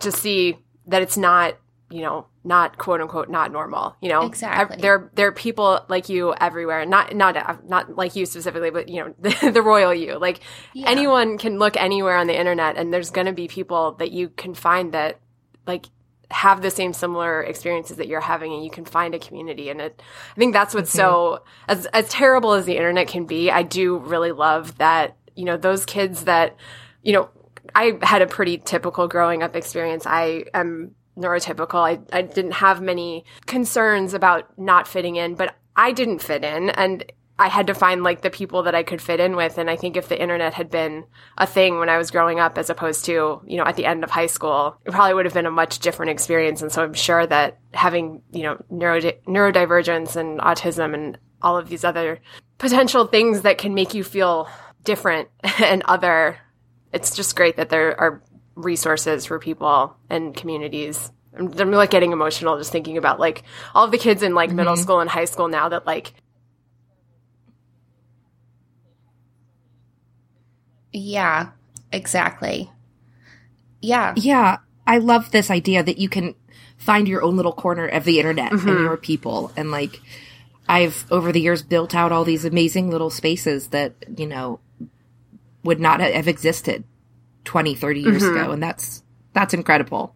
[0.00, 1.56] to see that it's not
[1.90, 4.22] you know not quote unquote not normal you know?
[4.22, 4.78] Exactly.
[4.78, 9.04] There there are people like you everywhere not not not like you specifically but you
[9.04, 10.18] know the, the royal you.
[10.18, 10.40] Like
[10.74, 14.28] anyone can look anywhere on the internet and there's going to be people that you
[14.30, 15.20] can find that
[15.66, 15.86] like
[16.30, 19.80] have the same similar experiences that you're having and you can find a community and
[19.80, 20.02] it.
[20.32, 20.98] I think that's what's mm-hmm.
[20.98, 25.44] so as as terrible as the internet can be i do really love that you
[25.44, 26.56] know those kids that
[27.02, 27.28] you know
[27.74, 30.06] i had a pretty typical growing up experience.
[30.06, 31.80] I am neurotypical.
[31.80, 36.70] I, I didn't have many concerns about not fitting in but i didn't fit in.
[36.70, 37.04] And
[37.40, 39.56] I had to find like the people that I could fit in with.
[39.56, 41.04] And I think if the internet had been
[41.38, 44.04] a thing when I was growing up, as opposed to, you know, at the end
[44.04, 46.60] of high school, it probably would have been a much different experience.
[46.60, 51.70] And so I'm sure that having, you know, neuro- neurodivergence and autism and all of
[51.70, 52.20] these other
[52.58, 54.46] potential things that can make you feel
[54.84, 55.30] different
[55.62, 56.36] and other,
[56.92, 58.22] it's just great that there are
[58.54, 61.10] resources for people and communities.
[61.34, 64.74] I'm, I'm like getting emotional just thinking about like all the kids in like middle
[64.74, 64.82] mm-hmm.
[64.82, 66.12] school and high school now that like
[70.92, 71.50] Yeah,
[71.92, 72.70] exactly.
[73.80, 74.14] Yeah.
[74.16, 76.34] Yeah, I love this idea that you can
[76.76, 78.84] find your own little corner of the internet and mm-hmm.
[78.84, 79.52] your people.
[79.56, 80.00] And like,
[80.68, 84.60] I've over the years built out all these amazing little spaces that, you know,
[85.62, 86.84] would not have existed
[87.44, 88.36] 20, 30 years mm-hmm.
[88.36, 88.50] ago.
[88.52, 90.14] And that's, that's incredible.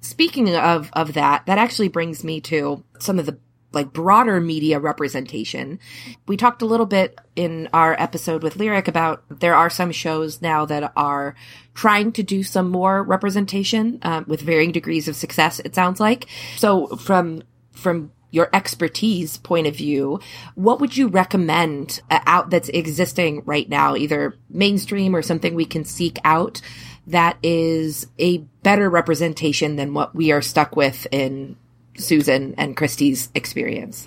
[0.00, 3.38] Speaking of, of that, that actually brings me to some of the
[3.76, 5.78] like broader media representation.
[6.26, 10.42] We talked a little bit in our episode with Lyric about there are some shows
[10.42, 11.36] now that are
[11.74, 15.60] trying to do some more representation um, with varying degrees of success.
[15.60, 20.20] It sounds like so from from your expertise point of view,
[20.56, 25.64] what would you recommend uh, out that's existing right now, either mainstream or something we
[25.64, 26.60] can seek out
[27.06, 31.56] that is a better representation than what we are stuck with in
[31.98, 34.06] Susan and Kristy's experience?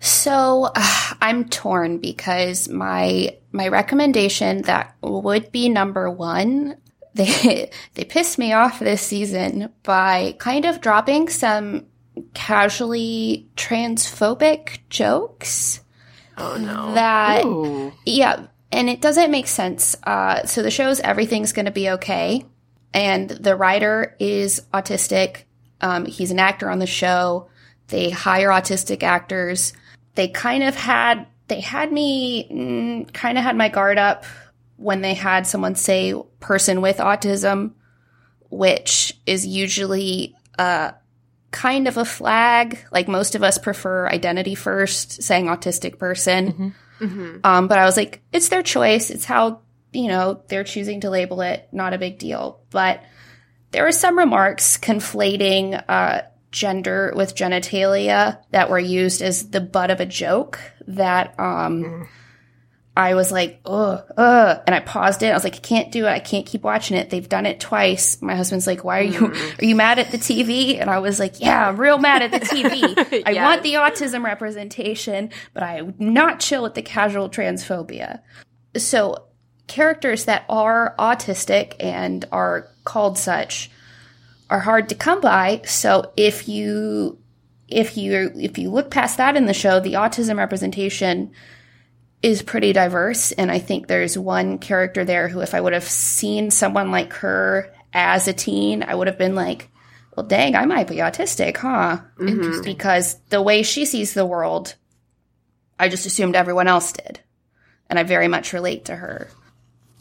[0.00, 6.76] So uh, I'm torn because my my recommendation that would be number one.
[7.16, 11.86] They they pissed me off this season by kind of dropping some
[12.34, 15.80] casually transphobic jokes.
[16.36, 17.90] oh no That Ooh.
[18.04, 19.96] yeah, and it doesn't make sense.
[20.02, 22.44] Uh, so the show's everything's going to be okay,
[22.92, 25.44] and the writer is autistic.
[25.80, 27.48] Um, he's an actor on the show.
[27.88, 29.72] They hire autistic actors.
[30.14, 34.24] They kind of had they had me mm, kind of had my guard up
[34.76, 37.72] when they had someone say person with autism,
[38.50, 40.92] which is usually uh,
[41.50, 42.78] kind of a flag.
[42.90, 46.74] Like most of us prefer identity first, saying autistic person.
[47.44, 49.10] Um, but I was like, it's their choice.
[49.10, 49.60] It's how,
[49.92, 51.68] you know, they're choosing to label it.
[51.72, 52.60] Not a big deal.
[52.70, 53.02] But
[53.76, 59.90] there were some remarks conflating uh, gender with genitalia that were used as the butt
[59.90, 62.08] of a joke that um,
[62.96, 64.62] I was like, ugh, ugh.
[64.66, 65.26] And I paused it.
[65.26, 66.08] I was like, I can't do it.
[66.08, 67.10] I can't keep watching it.
[67.10, 68.22] They've done it twice.
[68.22, 70.80] My husband's like, why are you, are you mad at the TV?
[70.80, 73.22] And I was like, yeah, I'm real mad at the TV.
[73.26, 78.22] I want the autism representation, but I would not chill with the casual transphobia.
[78.78, 79.26] So
[79.66, 83.70] characters that are autistic and are called such
[84.48, 85.62] are hard to come by.
[85.64, 87.18] So if you
[87.68, 91.32] if you if you look past that in the show, the autism representation
[92.22, 95.84] is pretty diverse and I think there's one character there who if I would have
[95.84, 99.68] seen someone like her as a teen, I would have been like,
[100.16, 101.98] well dang, I might be autistic, huh?
[102.18, 102.62] Mm-hmm.
[102.62, 104.74] Because the way she sees the world,
[105.78, 107.20] I just assumed everyone else did.
[107.88, 109.28] And I very much relate to her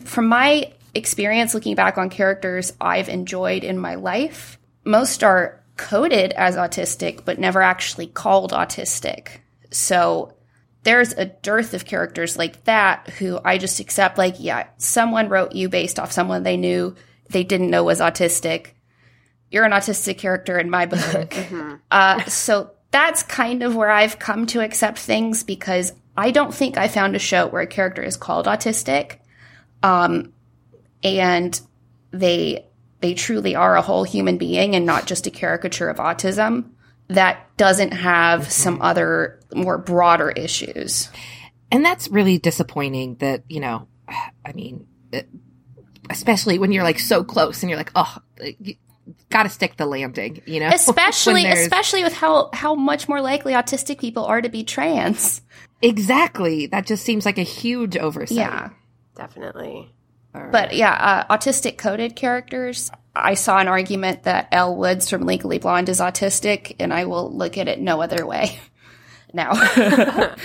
[0.05, 6.31] from my experience looking back on characters I've enjoyed in my life, most are coded
[6.33, 9.39] as autistic but never actually called autistic.
[9.71, 10.33] So
[10.83, 15.53] there's a dearth of characters like that who I just accept, like, yeah, someone wrote
[15.53, 16.95] you based off someone they knew
[17.29, 18.67] they didn't know was autistic.
[19.49, 20.99] You're an autistic character in my book.
[21.01, 21.75] mm-hmm.
[21.89, 26.77] uh, so that's kind of where I've come to accept things because I don't think
[26.77, 29.17] I found a show where a character is called autistic.
[29.85, 30.33] Um,
[31.03, 31.59] and
[32.11, 32.65] they
[33.01, 36.71] they truly are a whole human being and not just a caricature of autism
[37.07, 38.49] that doesn't have mm-hmm.
[38.49, 41.09] some other more broader issues.
[41.71, 44.87] And that's really disappointing that, you know, I mean,
[46.09, 48.17] especially when you're like so close and you're like, oh,
[48.59, 48.75] you
[49.29, 50.69] got to stick the landing, you know?
[50.73, 55.41] Especially, especially with how, how much more likely autistic people are to be trans.
[55.81, 56.67] Exactly.
[56.67, 58.37] That just seems like a huge oversight.
[58.37, 58.69] Yeah.
[59.15, 59.91] Definitely.
[60.33, 60.93] But yeah,
[61.29, 62.91] uh, autistic coded characters.
[63.15, 67.31] I saw an argument that Elle Woods from Legally Blonde is autistic, and I will
[67.31, 68.59] look at it no other way.
[69.35, 69.53] now.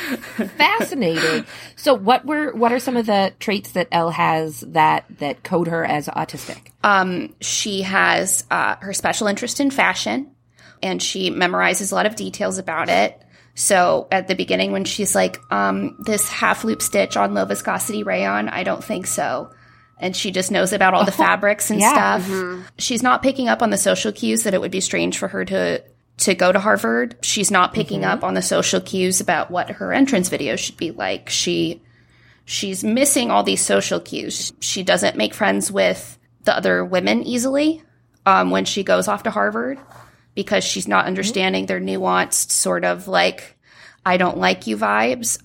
[0.59, 1.47] Fascinating.
[1.77, 5.69] So, what were what are some of the traits that Elle has that that code
[5.69, 6.69] her as autistic?
[6.85, 10.33] Um, she has uh, her special interest in fashion,
[10.83, 13.23] and she memorizes a lot of details about it.
[13.55, 18.03] So at the beginning, when she's like, um, "This half loop stitch on low viscosity
[18.03, 19.51] rayon," I don't think so
[20.01, 21.93] and she just knows about all the fabrics and yeah.
[21.93, 22.29] stuff.
[22.29, 22.63] Mm-hmm.
[22.79, 25.45] She's not picking up on the social cues that it would be strange for her
[25.45, 25.85] to
[26.19, 27.17] to go to Harvard.
[27.23, 28.11] She's not picking mm-hmm.
[28.11, 31.29] up on the social cues about what her entrance video should be like.
[31.29, 31.83] She
[32.45, 34.53] she's missing all these social cues.
[34.61, 37.83] She doesn't make friends with the other women easily
[38.27, 39.79] um, when she goes off to Harvard
[40.35, 43.57] because she's not understanding their nuanced sort of like
[44.05, 45.43] I don't like you vibes.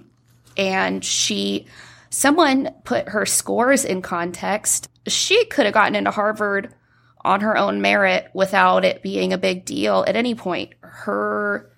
[0.58, 1.68] And she
[2.10, 4.90] someone put her scores in context.
[5.08, 6.74] She could have gotten into Harvard
[7.22, 10.74] on her own merit without it being a big deal at any point.
[10.82, 11.72] Her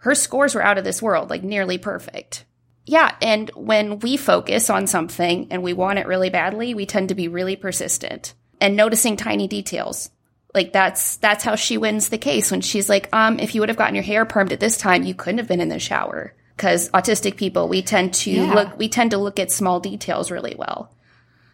[0.00, 2.44] her scores were out of this world, like nearly perfect.
[2.86, 7.10] Yeah, and when we focus on something and we want it really badly, we tend
[7.10, 10.10] to be really persistent and noticing tiny details.
[10.54, 13.68] Like that's that's how she wins the case when she's like, um, if you would
[13.68, 16.34] have gotten your hair permed at this time, you couldn't have been in the shower
[16.56, 18.54] because autistic people we tend to yeah.
[18.54, 20.90] look we tend to look at small details really well.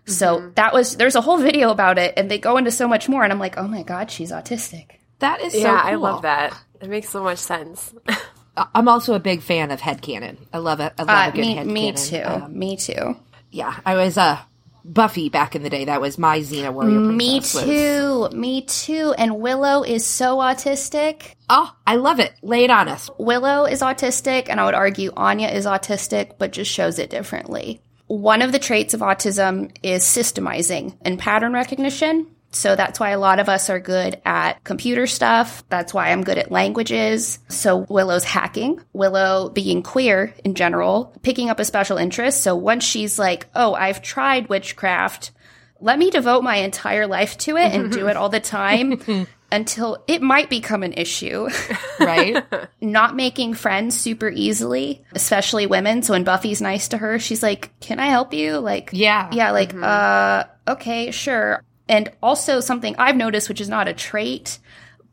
[0.06, 0.12] Mm-hmm.
[0.12, 3.08] So that was there's a whole video about it and they go into so much
[3.08, 4.86] more and I'm like, "Oh my god, she's autistic."
[5.18, 5.90] That is so Yeah, cool.
[5.90, 6.58] I love that.
[6.80, 7.94] It makes so much sense.
[8.56, 10.36] I'm also a big fan of headcanon.
[10.52, 10.92] I love it.
[10.98, 11.72] I love uh, a good me, headcanon.
[11.72, 12.22] Me too.
[12.24, 13.16] Um, me too.
[13.50, 14.38] Yeah, I was uh
[14.84, 15.86] Buffy back in the day.
[15.86, 18.18] That was my Xena warrior Me too.
[18.20, 18.34] Was.
[18.34, 19.14] Me too.
[19.16, 21.34] And Willow is so autistic.
[21.48, 22.34] Oh, I love it.
[22.42, 23.08] Lay it on us.
[23.18, 27.80] Willow is autistic, and I would argue Anya is autistic, but just shows it differently.
[28.06, 32.26] One of the traits of autism is systemizing and pattern recognition.
[32.54, 35.64] So that's why a lot of us are good at computer stuff.
[35.68, 37.38] That's why I'm good at languages.
[37.48, 42.42] So Willow's hacking, Willow being queer in general, picking up a special interest.
[42.42, 45.32] So once she's like, oh, I've tried witchcraft,
[45.80, 50.02] let me devote my entire life to it and do it all the time until
[50.06, 51.48] it might become an issue.
[52.00, 52.44] Right?
[52.80, 56.02] Not making friends super easily, especially women.
[56.02, 58.58] So when Buffy's nice to her, she's like, Can I help you?
[58.58, 59.30] Like, yeah.
[59.32, 59.84] Yeah, like, mm-hmm.
[59.84, 61.62] uh, okay, sure.
[61.88, 64.58] And also something I've noticed, which is not a trait,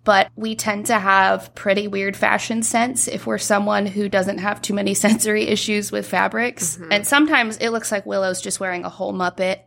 [0.03, 4.61] but we tend to have pretty weird fashion sense if we're someone who doesn't have
[4.61, 6.77] too many sensory issues with fabrics.
[6.77, 6.91] Mm-hmm.
[6.91, 9.59] And sometimes it looks like Willow's just wearing a whole Muppet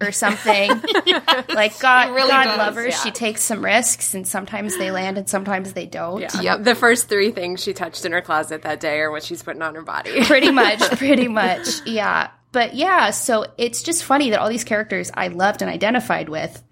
[0.00, 0.70] or something.
[1.06, 2.88] yes, like God, really God does, love her.
[2.88, 2.96] Yeah.
[2.96, 6.20] She takes some risks, and sometimes they land, and sometimes they don't.
[6.20, 6.40] Yeah.
[6.40, 6.64] Yep.
[6.64, 9.62] The first three things she touched in her closet that day are what she's putting
[9.62, 10.24] on her body.
[10.24, 11.84] pretty much, pretty much.
[11.86, 12.30] Yeah.
[12.54, 16.62] But yeah, so it's just funny that all these characters I loved and identified with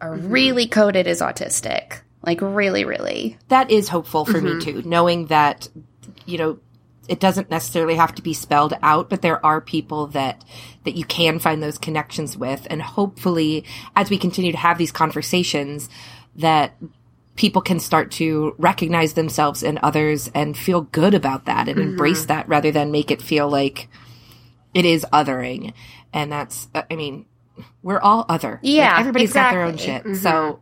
[0.00, 0.30] are mm-hmm.
[0.30, 2.00] really coded as autistic.
[2.22, 3.36] Like really, really.
[3.48, 4.58] That is hopeful for mm-hmm.
[4.58, 5.68] me too, knowing that,
[6.24, 6.58] you know,
[7.08, 10.42] it doesn't necessarily have to be spelled out, but there are people that,
[10.84, 12.66] that you can find those connections with.
[12.70, 13.64] And hopefully,
[13.94, 15.90] as we continue to have these conversations,
[16.36, 16.74] that
[17.36, 21.90] people can start to recognize themselves in others and feel good about that and mm-hmm.
[21.90, 23.90] embrace that rather than make it feel like,
[24.74, 25.72] it is othering.
[26.12, 27.26] And that's, uh, I mean,
[27.82, 28.60] we're all other.
[28.62, 28.90] Yeah.
[28.90, 29.56] Like, everybody's exactly.
[29.56, 30.04] got their own shit.
[30.04, 30.14] Mm-hmm.
[30.14, 30.60] So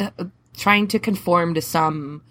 [0.00, 0.24] uh, uh,
[0.56, 2.22] trying to conform to some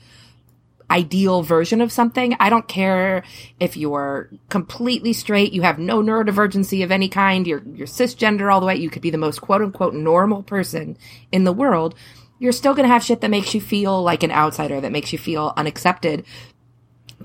[0.90, 2.36] ideal version of something.
[2.40, 3.24] I don't care
[3.60, 8.60] if you're completely straight, you have no neurodivergency of any kind, you're, you're cisgender all
[8.60, 10.98] the way, you could be the most quote unquote normal person
[11.32, 11.96] in the world.
[12.38, 15.12] You're still going to have shit that makes you feel like an outsider, that makes
[15.12, 16.26] you feel unaccepted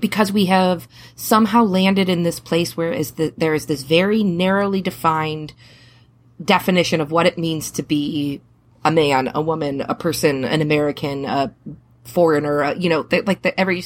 [0.01, 4.23] because we have somehow landed in this place where is the, there is this very
[4.23, 5.53] narrowly defined
[6.43, 8.41] definition of what it means to be
[8.83, 11.53] a man, a woman, a person, an American, a
[12.03, 13.83] foreigner, uh, you know, like the, every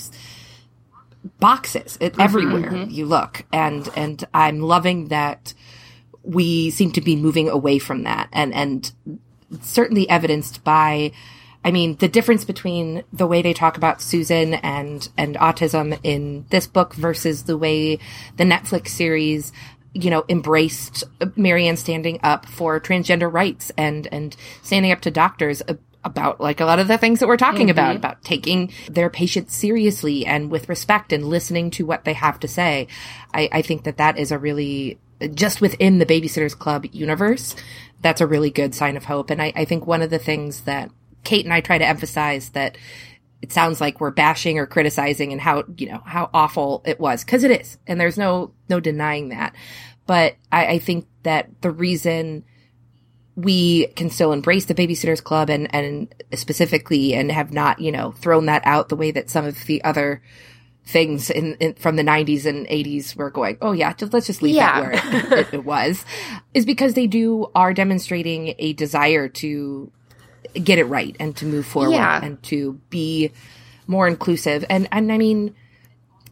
[1.39, 5.53] boxes it, everywhere you look, and and I'm loving that
[6.23, 8.91] we seem to be moving away from that, and and
[9.61, 11.11] certainly evidenced by.
[11.65, 16.45] I mean, the difference between the way they talk about Susan and and autism in
[16.51, 17.97] this book versus the way
[18.37, 19.51] the Netflix series,
[19.91, 21.03] you know, embraced
[21.35, 25.63] Mary Anne standing up for transgender rights and and standing up to doctors
[26.03, 27.97] about like a lot of the things that we're talking about mm-hmm.
[27.97, 32.47] about taking their patients seriously and with respect and listening to what they have to
[32.47, 32.87] say.
[33.33, 34.99] I, I think that that is a really
[35.33, 37.55] just within the Babysitters Club universe,
[38.01, 39.31] that's a really good sign of hope.
[39.31, 40.91] And I, I think one of the things that
[41.25, 42.77] Kate and I try to emphasize that
[43.41, 47.23] it sounds like we're bashing or criticizing and how, you know, how awful it was.
[47.23, 47.77] Cause it is.
[47.85, 49.53] And there's no, no denying that.
[50.07, 52.45] But I, I think that the reason
[53.35, 58.11] we can still embrace the babysitters club and, and specifically and have not, you know,
[58.13, 60.21] thrown that out the way that some of the other
[60.85, 64.41] things in, in from the 90s and 80s were going, oh yeah, just, let's just
[64.41, 64.81] leave Yeah.
[64.89, 66.05] that where it, it was,
[66.53, 69.91] is because they do are demonstrating a desire to
[70.63, 72.19] get it right and to move forward Yeah.
[72.23, 73.31] and to be
[73.87, 74.65] more inclusive.
[74.69, 75.55] And and I mean,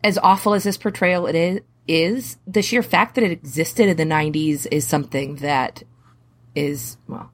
[0.03, 3.97] as awful as this portrayal it is, is the sheer fact that it existed in
[3.97, 5.84] the 90s is something that
[6.55, 7.30] is well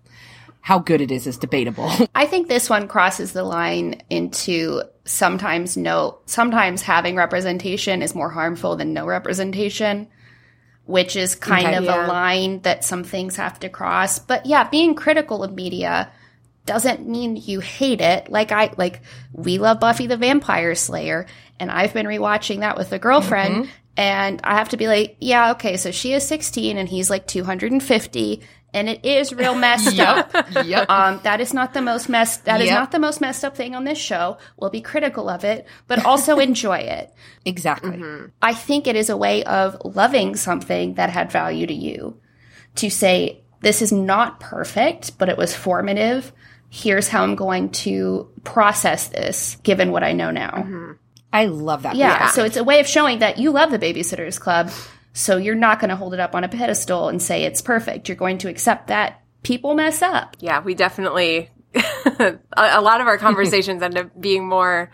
[0.61, 5.77] how good it is is debatable I think this one crosses the line into sometimes
[5.77, 10.07] no, sometimes having representation is more harmful than no representation,
[10.85, 11.75] which is kind Okay.
[11.77, 12.05] of Yeah.
[12.05, 14.17] a line that some things have to cross.
[14.19, 16.11] But yeah, being critical of media
[16.66, 18.30] doesn't mean you hate it.
[18.30, 19.01] Like I like
[19.34, 21.26] we love Buffy the Vampire Slayer
[21.60, 25.51] and I've been rewatching that with a girlfriend and I have to be like, yeah,
[25.51, 28.41] okay, so she is 16 and he's like 250
[28.72, 30.32] and it is real messed up.
[30.64, 32.45] yep Um, that is not the most messed.
[32.45, 32.80] That is Yep.
[32.80, 34.38] not the most messed up thing on this show.
[34.57, 37.12] We'll be critical of it, but also enjoy it.
[37.45, 38.01] exactly
[38.41, 42.20] I think it is a way of loving something that had value to you.
[42.76, 46.32] To say this is not perfect, but it was formative.
[46.70, 50.51] Here's how I'm going to process this, given what I know now.
[50.51, 50.91] Mm-hmm.
[51.34, 52.11] i love that Yeah.
[52.11, 52.36] perspective.
[52.36, 54.72] So it's a way of showing that you love the Babysitters Club.
[55.13, 58.07] So you're not going to hold it up on a pedestal and say it's perfect.
[58.07, 60.38] You're going to accept that people mess up.
[60.39, 64.91] Yeah, we definitely a, a lot of our conversations end up being more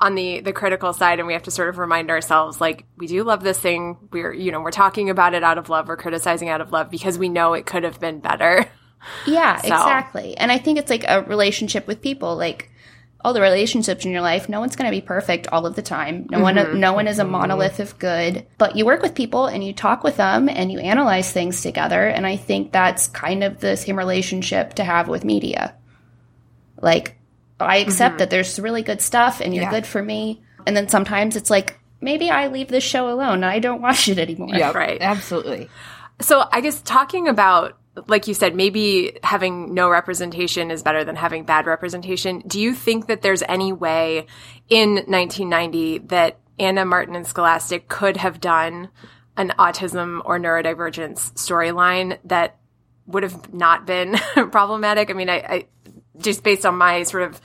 [0.00, 3.06] on the the critical side and we have to sort of remind ourselves like we
[3.06, 5.96] do love this thing we're you know we're talking about it out of love we're
[5.96, 8.68] criticizing out of love because we know it could have been better
[9.26, 10.36] Yeah, exactly.
[10.36, 12.36] And I think it's like a relationship with people.
[12.36, 12.70] Like
[13.24, 15.82] all the relationships in your life, no one's going to be perfect all of the
[15.82, 16.26] time.
[16.30, 16.78] No one, mm-hmm.
[16.78, 18.46] no one is a monolith of good.
[18.58, 22.06] But you work with people and you talk with them and you analyze things together.
[22.06, 25.74] And I think that's kind of the same relationship to have with media.
[26.80, 27.16] Like
[27.58, 28.18] I accept mm-hmm.
[28.18, 29.70] that there's really good stuff and you're Yeah.
[29.70, 30.42] good for me.
[30.66, 34.08] And then sometimes it's like maybe I leave this show alone and I don't watch
[34.08, 34.50] it anymore.
[34.50, 35.00] Yep, Right.
[35.00, 35.70] absolutely
[36.20, 41.16] So I guess talking about, like you said, maybe having no representation is better than
[41.16, 42.40] having bad representation.
[42.46, 44.26] Do you think that there's any way
[44.68, 48.88] in 1990 that Ann Martin and Scholastic could have done
[49.36, 52.56] an autism or neurodivergence storyline that
[53.06, 54.16] would have not been
[54.50, 55.10] problematic?
[55.10, 55.66] I mean, I, I
[56.18, 57.40] just based on my sort of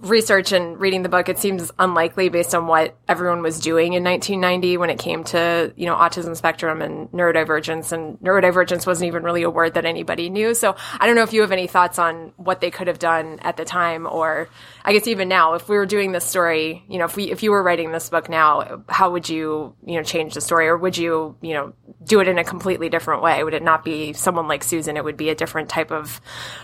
[0.00, 4.04] research and reading the book, it seems unlikely based on what everyone was doing in
[4.04, 7.92] 1990 when it came to, you know, autism spectrum and neurodivergence.
[7.92, 10.54] And neurodivergence wasn't even really a word that anybody knew.
[10.54, 13.38] So I don't know if you have any thoughts on what they could have done
[13.40, 14.48] at the time, or
[14.84, 17.42] I guess even now, if we were doing this story, you know, if we, if
[17.42, 20.76] you were writing this book now, how would you, you know, change the story or
[20.76, 21.72] would you, you know,
[22.04, 23.44] do it in a completely different way?
[23.44, 24.96] Would it not be someone like Susan?
[24.96, 26.20] It would be a different type of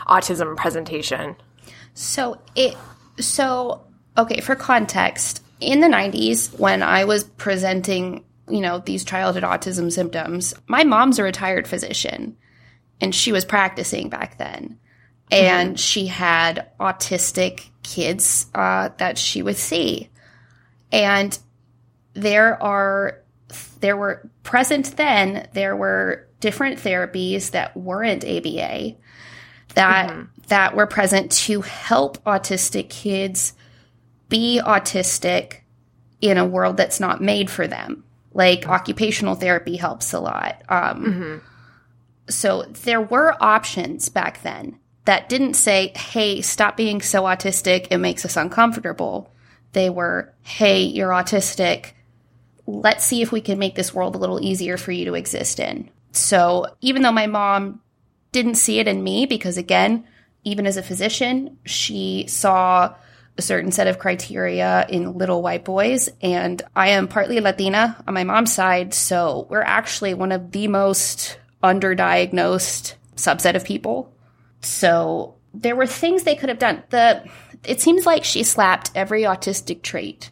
[0.06, 1.36] autism presentation.
[1.94, 2.76] So it
[3.18, 3.84] so
[4.16, 9.90] okay, for context, in the 90s when I was presenting, you know, these childhood autism
[9.90, 12.36] symptoms, my mom's a retired physician
[13.00, 14.78] and she was practicing back then.
[15.30, 20.10] And she had autistic kids uh, that she would see.
[20.92, 21.36] And
[22.12, 23.20] there are
[23.80, 28.96] there were present then there were different therapies that weren't ABA
[29.74, 30.10] that
[30.48, 33.54] that were present to help autistic kids
[34.28, 35.60] be autistic
[36.20, 38.04] in a world that's not made for them.
[38.32, 40.62] Like occupational therapy helps a lot.
[40.68, 41.40] Um,
[42.28, 47.98] So there were options back then that didn't say, "Hey, stop being so autistic; it
[47.98, 49.30] makes us uncomfortable."
[49.72, 51.92] They were, "Hey, you're autistic.
[52.66, 55.60] Let's see if we can make this world a little easier for you to exist
[55.60, 57.80] in." So even though my mom
[58.32, 60.04] didn't see it in me because again
[60.44, 62.94] even as a physician she saw
[63.36, 66.08] a certain set of criteria in little white boys.
[66.22, 68.94] And I am partly Latina on my mom's side.
[68.94, 74.12] So we're actually one of the most underdiagnosed subset of people.
[74.60, 76.82] So there were things they could have done.
[76.90, 77.24] The
[77.64, 80.30] it seems like she slapped every autistic trait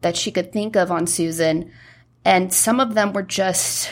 [0.00, 1.70] that she could think of on Susan,
[2.24, 3.90] and some of them were just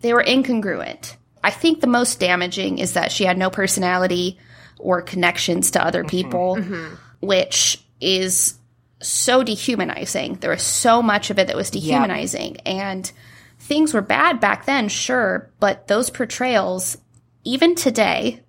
[0.00, 1.16] they were incongruent.
[1.44, 4.38] I think the most damaging is that she had no personality
[4.78, 6.94] or connections to other people, mm-hmm.
[7.20, 8.58] which is
[9.00, 10.34] so dehumanizing.
[10.34, 12.54] There was so much of it that was dehumanizing.
[12.54, 12.62] Yep.
[12.66, 13.12] And
[13.58, 16.98] things were bad back then, sure, but those portrayals,
[17.44, 18.42] even today,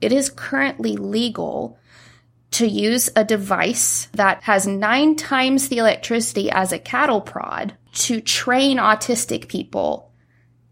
[0.00, 1.78] it is currently legal
[2.52, 8.20] to use a device that has nine times the electricity as a cattle prod to
[8.20, 10.11] train autistic people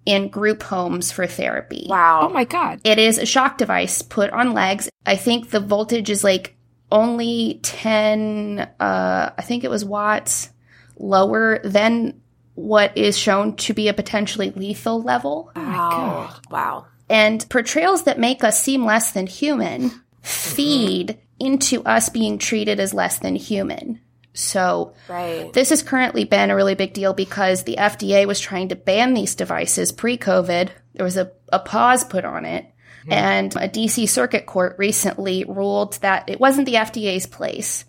[0.06, 1.86] in group homes for therapy.
[1.88, 2.28] Wow.
[2.28, 2.80] Oh my God.
[2.84, 4.88] It is a shock device put on legs.
[5.06, 6.56] I think the voltage is like
[6.90, 10.50] only 10, uh, I think it was watts
[10.98, 12.20] lower than
[12.54, 15.52] what is shown to be a potentially lethal level.
[15.54, 16.34] Oh wow.
[16.50, 16.86] Wow.
[17.08, 19.90] And portrayals that make us seem less than human
[20.22, 21.20] feed mm-hmm.
[21.46, 24.00] into us being treated as less than human.
[24.40, 25.52] So right.
[25.52, 29.14] this has currently been a really big deal because the FDA was trying to ban
[29.14, 30.70] these devices pre-COVID.
[30.94, 32.64] There was a, a pause put on it.
[33.02, 33.12] Mm-hmm.
[33.12, 37.84] And a DC Circuit Court recently ruled that it wasn't the FDA's place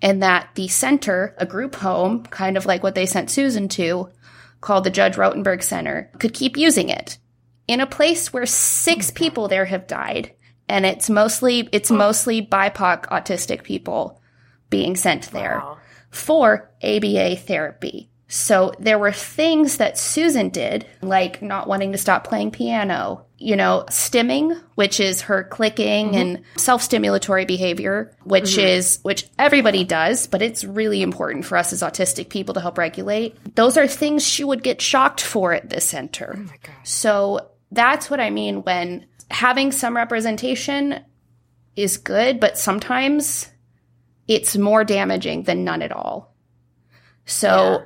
[0.00, 4.08] and that the center, a group home, kind of like what they sent Susan to,
[4.60, 7.18] called the Judge Rotenberg Center, could keep using it
[7.66, 10.32] in a place where six oh people there have died.
[10.68, 14.20] And it's mostly, it's mostly BIPOC autistic people
[14.70, 15.58] being sent there.
[15.58, 15.78] Wow
[16.12, 18.08] for ABA therapy.
[18.28, 23.56] So there were things that Susan did, like not wanting to stop playing piano, you
[23.56, 26.16] know, stimming, which is her clicking mm-hmm.
[26.16, 28.68] and self-stimulatory behavior, which mm-hmm.
[28.68, 32.78] is, which everybody does, but it's really important for us as autistic people to help
[32.78, 33.36] regulate.
[33.54, 36.34] Those are things she would get shocked for at this center.
[36.38, 41.04] Oh my so that's what I mean when having some representation
[41.76, 43.51] is good, but sometimes
[44.34, 46.34] it's more damaging than none at all.
[47.24, 47.84] So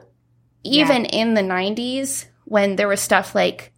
[0.63, 0.83] yeah.
[0.83, 1.11] even yeah.
[1.11, 3.73] in the 90s, when there was stuff like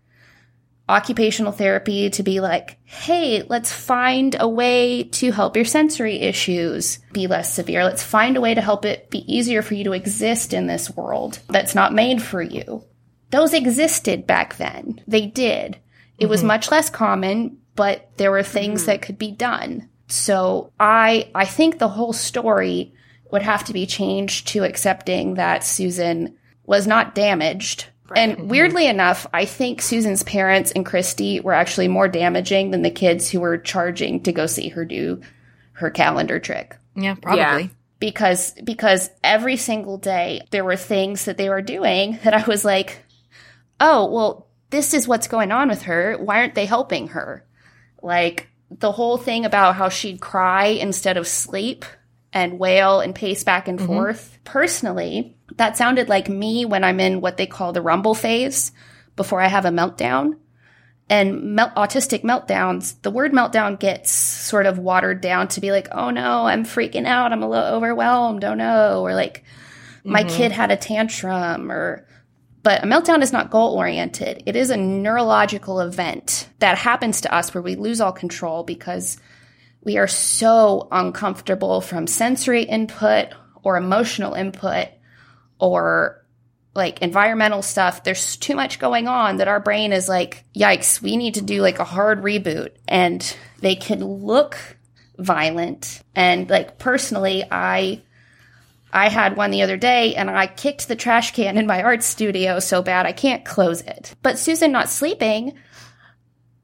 [0.89, 6.99] occupational therapy to be like, hey, let's find a way to help your sensory issues
[7.13, 7.85] be less severe.
[7.85, 10.91] Let's find a way to help it be easier for you to exist in this
[10.91, 12.85] world that's not made for you.
[13.31, 15.03] Those existed back then.
[15.07, 15.79] They did.
[16.17, 16.31] It mm-hmm.
[16.31, 18.93] was much less common, but there were things mm-hmm.
[18.93, 19.88] that could be done.
[20.09, 22.93] So I I think the whole story
[23.31, 27.87] would have to be changed to accepting that Susan was not damaged.
[28.09, 28.21] Right.
[28.21, 28.49] And mm-hmm.
[28.49, 33.29] weirdly enough, I think Susan's parents and Kristy were actually more damaging than the kids
[33.29, 35.21] who were charging to go see her do
[35.73, 36.77] her calendar trick.
[36.97, 37.65] Yeah, probably.
[37.65, 37.69] Yeah.
[38.01, 42.65] Because because every single day there were things that they were doing that I was
[42.65, 43.05] like,
[43.81, 46.17] "Oh, well, this is what's going on with her.
[46.17, 47.45] Why aren't they helping her?"
[48.01, 51.85] Like the whole thing about how she'd cry instead of sleep
[52.33, 53.87] and wail and pace back and mm-hmm.
[53.87, 54.39] forth.
[54.45, 58.73] Personally, that sounded like me when I'm in what they call the rumble phase
[59.17, 60.39] before I have a meltdown.
[61.11, 65.89] And mel- autistic meltdowns, the word meltdown gets sort of watered down to be like,
[65.93, 67.33] oh no, I'm freaking out.
[67.33, 68.45] I'm a little overwhelmed.
[68.45, 69.01] Oh no.
[69.01, 69.43] Or like,
[70.05, 70.37] my mm-hmm.
[70.37, 72.07] kid had a tantrum or
[72.69, 74.43] but a meltdown is not goal oriented.
[74.45, 79.17] It is a neurological event that happens to us where we lose all control because
[79.83, 83.29] we are so uncomfortable from sensory input
[83.63, 84.89] or emotional input
[85.59, 86.27] or
[86.75, 88.05] like environmental stuff.
[88.05, 91.63] There's too much going on that our brain is like, yikes, we need to do
[91.63, 92.73] like a hard reboot.
[92.87, 94.59] And they can look
[95.17, 96.03] violent.
[96.15, 98.03] And like personally, I
[98.93, 102.03] I had one the other day and I kicked the trash can in my art
[102.03, 104.15] studio so bad I can't close it.
[104.23, 105.59] But Susan not sleeping,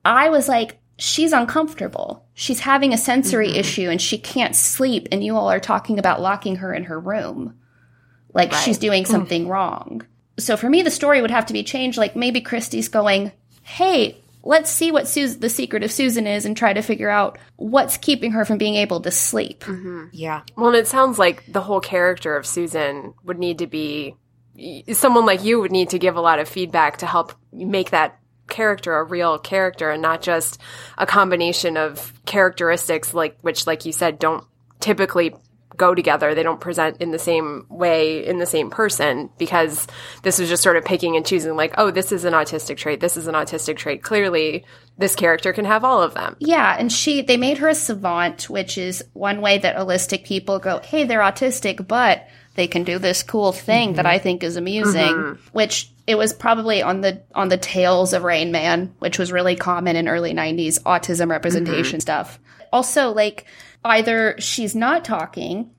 [0.05, 2.27] I was like, she's uncomfortable.
[2.35, 3.61] She's having a sensory mm-hmm.
[3.61, 5.09] issue and she can't sleep.
[5.13, 7.59] And you all are talking about locking her in her room.
[8.33, 8.63] Like right.
[8.63, 9.49] she's doing something mm.
[9.49, 10.07] wrong.
[10.39, 11.99] So for me, the story would have to be changed.
[11.99, 16.57] Like maybe Kristy's going, Hey, let's see what Sus- the secret of Susan is and
[16.57, 19.65] try to figure out what's keeping her from being able to sleep.
[19.65, 20.07] Mm-hmm.
[20.13, 20.43] Yeah.
[20.57, 24.15] Well, and it sounds like the whole character of Susan would need to be
[24.93, 28.21] someone like you would need to give a lot of feedback to help make that
[28.47, 30.61] character a real character and not just
[30.99, 34.45] a combination of characteristics like which like you said don't
[34.81, 35.35] typically
[35.77, 36.35] go together.
[36.35, 39.87] They don't present in the same way in the same person because
[40.23, 43.01] this was just sort of picking and choosing like, oh, this is an autistic trait.
[43.01, 44.03] This is an autistic trait.
[44.03, 44.65] Clearly,
[44.99, 46.37] this character can have all of them.
[46.39, 50.59] Yeah, and she they made her a savant, which is one way that allistic people
[50.59, 53.97] go, "Hey, they're autistic, but they can do this cool thing mm-hmm.
[53.97, 55.49] that I think is amusing," mm-hmm.
[55.53, 59.57] which it was probably on the on the tails of Rain Man, which was really
[59.57, 62.01] common in early 90s autism representation mm-hmm.
[62.01, 62.39] stuff.
[62.73, 63.47] Also, like
[63.85, 65.71] either she's not talking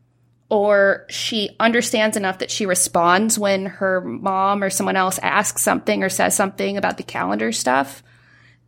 [0.50, 6.04] or she understands enough that she responds when her mom or someone else asks something
[6.04, 8.04] or says something about the calendar stuff.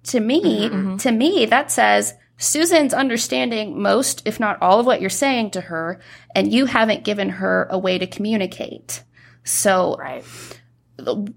[0.06, 0.98] To me, mm-hmm.
[0.98, 5.62] to me, that says Susan's understanding most, if not all of what you're saying to
[5.62, 6.00] her,
[6.34, 9.04] and you haven't given her a way to communicate.
[9.44, 10.24] So, right.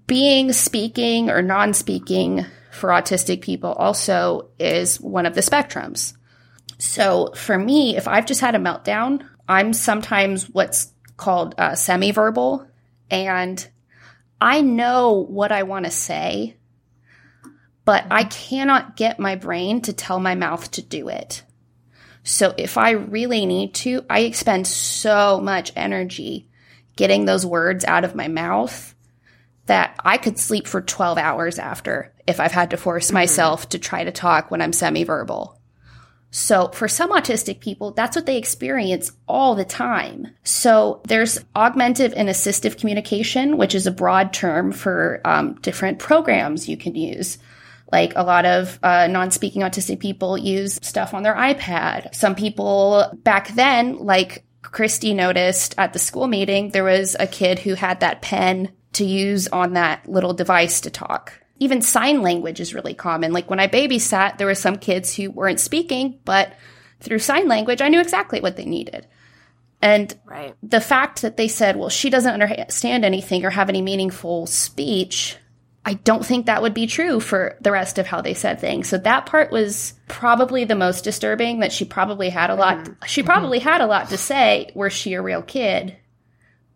[0.07, 6.15] being speaking or non speaking for autistic people also is one of the spectrums.
[6.81, 12.09] So, for me, if I've just had a meltdown, I'm sometimes what's called uh, semi
[12.09, 12.65] verbal,
[13.07, 13.69] and
[14.41, 16.57] I know what I want to say,
[17.85, 21.43] but I cannot get my brain to tell my mouth to do it.
[22.23, 26.49] So if I really need to, I expend so much energy
[26.95, 28.95] getting those words out of my mouth
[29.67, 33.17] that I could sleep for 12 hours after if I've had to force mm-hmm.
[33.17, 35.60] myself to try to talk when I'm semi verbal.
[36.31, 40.29] So for some autistic people, that's what they experience all the time.
[40.43, 46.69] So there's augmentive and assistive communication, which is a broad term for um, different programs
[46.69, 47.37] you can use.
[47.91, 52.15] Like a lot of uh, non-speaking autistic people use stuff on their iPad.
[52.15, 57.59] Some people back then, like Kristy noticed at the school meeting, there was a kid
[57.59, 62.59] who had that pen to use on that little device to talk even sign language
[62.59, 63.33] is really common.
[63.33, 66.53] Like when I babysat, there were some kids who weren't speaking, but
[66.99, 69.05] through sign language, I knew exactly what they needed.
[69.79, 70.55] And right.
[70.63, 75.37] the fact that they said, well, she doesn't understand anything or have any meaningful speech,
[75.85, 78.89] I don't think that would be true for the rest of how they said things.
[78.89, 83.05] So that part was probably the most disturbing that she probably had a lot, mm-hmm.
[83.05, 83.69] she probably mm-hmm.
[83.69, 84.71] had a lot to say.
[84.73, 85.95] Was she a real kid?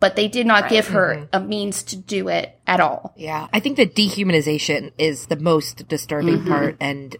[0.06, 0.70] But they did not right.
[0.70, 1.26] give her mm-hmm.
[1.32, 3.12] a means to do it at all.
[3.16, 3.48] Yeah.
[3.52, 6.48] I think the dehumanization is the most disturbing mm-hmm.
[6.48, 6.76] part.
[6.78, 7.16] And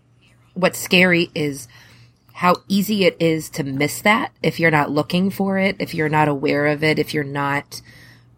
[0.55, 1.67] what's scary is
[2.33, 6.09] how easy it is to miss that if you're not looking for it, if you're
[6.09, 7.83] not aware of it, if you're not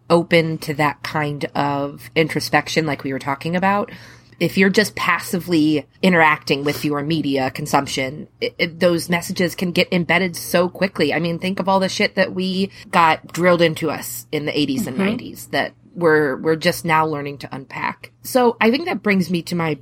[0.09, 3.91] open to that kind of introspection like we were talking about
[4.39, 9.91] if you're just passively interacting with your media consumption, it, it, those messages can get
[9.91, 11.13] embedded so quickly.
[11.13, 14.51] I mean, think of all the shit that we got drilled into us in the
[14.51, 15.01] 80s mm-hmm.
[15.01, 18.11] and 90s that we're we're just now learning to unpack.
[18.23, 19.79] So, I think that brings me to my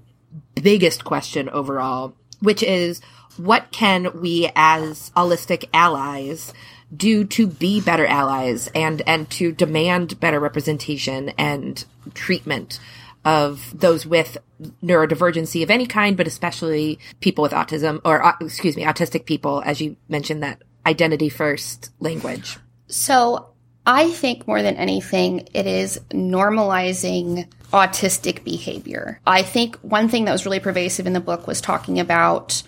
[0.56, 3.02] biggest question overall, which is
[3.38, 6.54] what can we as allistic allies
[6.96, 11.84] do to be better allies and and to demand better representation and
[12.14, 12.80] treatment
[13.28, 14.38] of those with
[14.82, 19.82] neurodivergency of any kind, but especially people with autism or, excuse me, autistic people, as
[19.82, 22.58] you mentioned that identity first language.
[22.88, 23.50] So
[23.86, 29.20] I think more than anything, it is normalizing autistic behavior.
[29.28, 32.64] I think one thing that was really pervasive in the book was talking about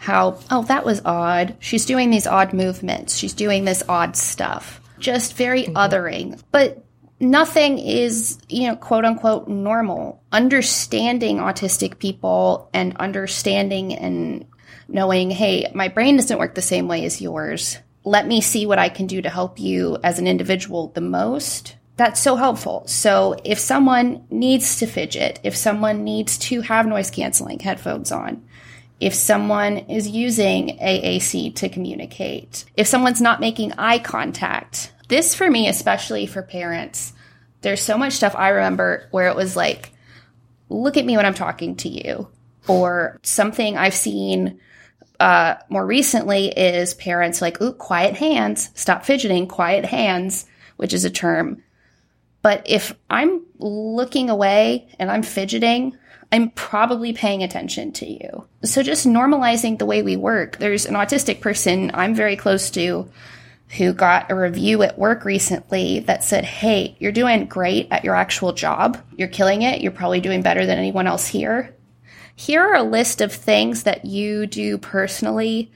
[0.00, 1.54] how, oh, that was odd.
[1.60, 3.16] She's doing these odd movements.
[3.16, 4.80] She's doing this odd stuff.
[4.98, 5.76] Just very mm-hmm.
[5.76, 6.42] othering.
[6.50, 6.84] But
[7.20, 10.22] nothing is, you know, quote unquote normal.
[10.32, 14.46] Understanding autistic people and understanding and
[14.88, 17.78] knowing, hey, my brain doesn't work the same way as yours.
[18.02, 21.76] Let me see what I can do to help you as an individual the most.
[21.96, 22.84] That's so helpful.
[22.86, 28.42] So if someone needs to fidget, if someone needs to have noise canceling headphones on,
[29.00, 35.50] if someone is using AAC to communicate, if someone's not making eye contact, this for
[35.50, 37.12] me, especially for parents,
[37.60, 39.92] there's so much stuff I remember where it was like,
[40.70, 42.28] look at me when I'm talking to you.
[42.66, 44.60] Or something I've seen
[45.18, 50.46] uh, more recently is parents like, ooh, quiet hands, stop fidgeting, quiet hands,
[50.76, 51.62] which is a term.
[52.42, 55.96] But if I'm looking away and I'm fidgeting,
[56.32, 58.46] I'm probably paying attention to you.
[58.64, 60.58] So just normalizing the way we work.
[60.58, 63.10] There's an autistic person I'm very close to
[63.76, 68.16] who got a review at work recently that said, Hey, you're doing great at your
[68.16, 68.98] actual job.
[69.16, 69.80] You're killing it.
[69.80, 71.74] You're probably doing better than anyone else here.
[72.34, 75.70] Here are a list of things that you do personally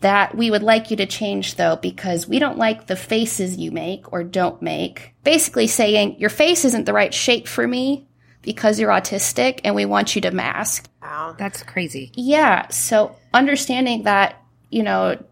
[0.00, 3.70] that we would like you to change though, because we don't like the faces you
[3.70, 5.14] make or don't make.
[5.22, 8.08] Basically saying, Your face isn't the right shape for me
[8.42, 10.88] because you're autistic and we want you to mask.
[11.02, 11.36] Wow.
[11.38, 12.10] That's crazy.
[12.14, 12.68] Yeah.
[12.68, 15.22] So understanding that, you know,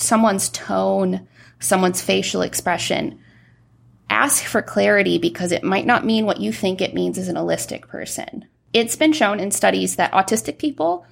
[0.00, 1.26] someone's tone
[1.60, 3.20] someone's facial expression,
[4.08, 7.36] ask for clarity because it might not mean what you think it means as an
[7.36, 8.46] allistic person.
[8.72, 11.06] It's been shown in studies that autistic people,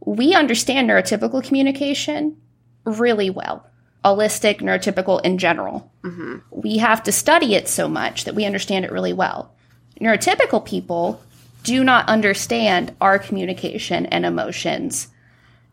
[0.00, 2.36] we understand neurotypical communication
[2.84, 3.68] really well.
[4.04, 5.90] Allistic, neurotypical in general.
[6.02, 6.38] Mm-hmm.
[6.50, 9.54] We have to study it so much that we understand it really well.
[10.00, 11.22] Neurotypical people
[11.62, 15.08] do not understand our communication and emotions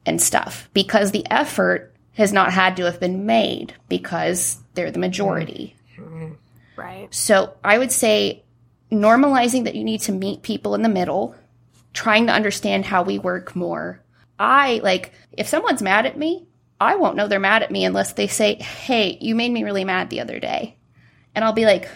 [0.06, 5.00] and stuff because the effort has not had to have been made because they're the
[5.00, 5.76] majority.
[6.76, 7.14] Right.
[7.14, 8.44] So I would say
[8.92, 11.36] normalizing that you need to meet people in the middle,
[11.94, 14.04] trying to understand how we work more.
[14.40, 16.48] I like, if someone's mad at me,
[16.80, 19.86] I won't know they're mad at me unless they say, Hey, you made me really
[19.86, 20.78] mad the other day.
[21.36, 21.88] And I'll be like,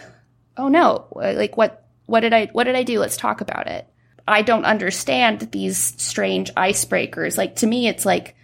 [0.58, 3.00] Oh no, like what, what did I, what did I do?
[3.00, 3.88] Let's talk about it.
[4.28, 7.38] I don't understand these strange icebreakers.
[7.38, 8.36] Like to me, it's like,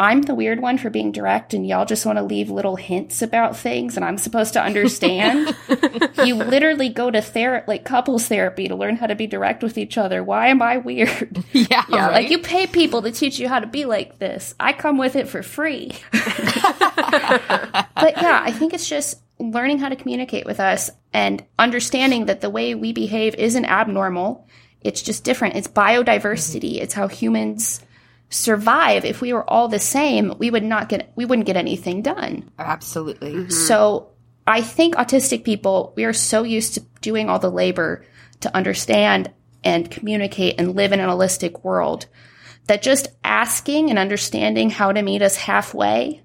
[0.00, 3.20] I'm the weird one for being direct and y'all just want to leave little hints
[3.20, 5.56] about things and I'm supposed to understand.
[6.24, 9.76] you literally go to therapy, like couples therapy to learn how to be direct with
[9.76, 10.22] each other.
[10.22, 11.44] Why am I weird?
[11.52, 12.12] Yeah, Yeah, right?
[12.12, 14.54] like you pay people to teach you how to be like this.
[14.60, 15.92] I come with it for free.
[16.12, 16.22] but
[17.96, 22.50] yeah, I think it's just learning how to communicate with us and understanding that the
[22.50, 24.46] way we behave isn't abnormal.
[24.80, 25.56] It's just different.
[25.56, 26.74] It's biodiversity.
[26.74, 26.82] Mm-hmm.
[26.82, 27.80] It's how humans
[28.30, 29.04] survive.
[29.04, 32.50] If we were all the same, we would not get we wouldn't get anything done.
[32.58, 33.32] Absolutely.
[33.34, 33.50] Mm-hmm.
[33.50, 34.10] So
[34.46, 38.04] I think autistic people, we are so used to doing all the labor
[38.40, 39.30] to understand
[39.64, 42.06] and communicate and live in an allistic world
[42.66, 46.22] that just asking and understanding how to meet us halfway,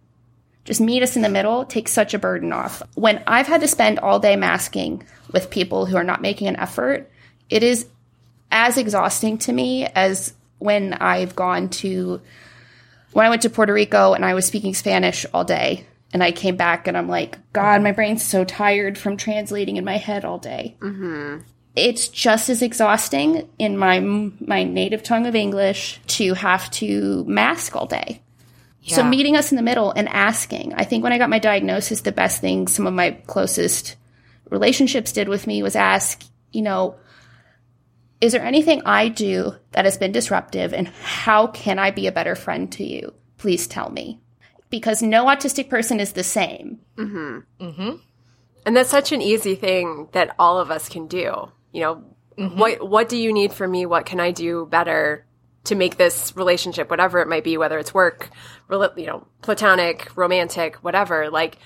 [0.65, 2.83] just meet us in the middle, takes such a burden off.
[2.95, 6.57] When I've had to spend all day masking with people who are not making an
[6.57, 7.09] effort,
[7.49, 7.87] it is
[8.51, 10.33] as exhausting to me as
[10.63, 12.21] when I've gone to
[13.11, 16.31] when I went to Puerto Rico and I was speaking Spanish all day and I
[16.31, 20.25] came back and I'm like, God, my brain's so tired from translating in my head
[20.25, 20.75] all day.
[20.79, 21.41] Mm-hmm.
[21.75, 27.75] It's just as exhausting in my my native tongue of English to have to mask
[27.75, 28.21] all day.
[28.85, 30.73] So meeting us in the middle and asking.
[30.73, 33.95] I think when I got my diagnosis, the best thing some of my closest
[34.49, 36.95] relationships did with me was ask, you know,
[38.23, 42.11] is there anything I do that has been disruptive and how can I be a
[42.11, 43.13] better friend to you?
[43.37, 44.21] Please tell me.
[44.69, 46.79] Because no autistic person is the same.
[46.95, 47.39] Mm-hmm.
[47.65, 47.95] Mm-hmm.
[48.65, 51.51] And that's such an easy thing that all of us can do.
[51.73, 52.03] You know,
[52.37, 52.57] mm-hmm.
[52.57, 53.85] what what do you need from me?
[53.85, 55.25] What can I do better
[55.65, 58.29] to make this relationship, whatever it might be, whether it's work,
[58.69, 61.29] rela- you know, platonic, romantic, whatever.
[61.29, 61.57] Like,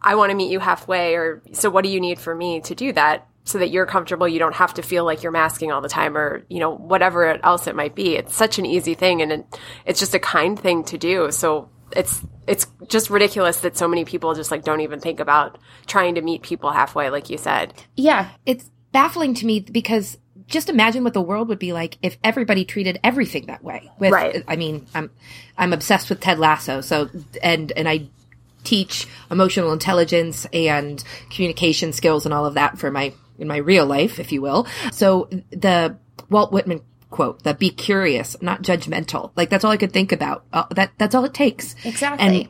[0.00, 1.68] I want to meet you halfway, or so.
[1.68, 3.28] What do you need from me to do that?
[3.48, 6.18] So that you're comfortable, you don't have to feel like you're masking all the time,
[6.18, 8.14] or you know, whatever else it might be.
[8.14, 11.30] It's such an easy thing, and it, it's just a kind thing to do.
[11.30, 15.58] So it's it's just ridiculous that so many people just like don't even think about
[15.86, 17.72] trying to meet people halfway, like you said.
[17.96, 18.28] Yeah.
[18.44, 22.64] it's baffling to me because just imagine what the world would be like if everybody
[22.64, 23.90] treated everything that way.
[23.98, 24.44] With, Right.
[24.48, 25.10] I mean, I'm
[25.56, 27.08] I'm obsessed with Ted Lasso, so
[27.42, 28.08] and and I
[28.64, 33.86] teach emotional intelligence and communication skills and all of that for my in my real
[33.86, 34.66] life, if you will.
[34.92, 35.96] So the
[36.30, 40.44] Walt Whitman quote, the "Be curious, not judgmental." Like that's all I could think about.
[40.52, 41.74] Uh, that that's all it takes.
[41.84, 42.26] Exactly.
[42.26, 42.48] And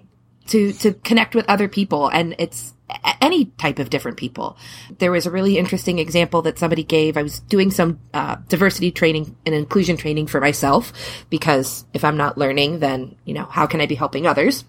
[0.48, 2.74] to to connect with other people and it's
[3.20, 4.56] any type of different people
[4.98, 8.90] there was a really interesting example that somebody gave i was doing some uh, diversity
[8.90, 10.92] training and inclusion training for myself
[11.28, 14.64] because if i'm not learning then you know how can i be helping others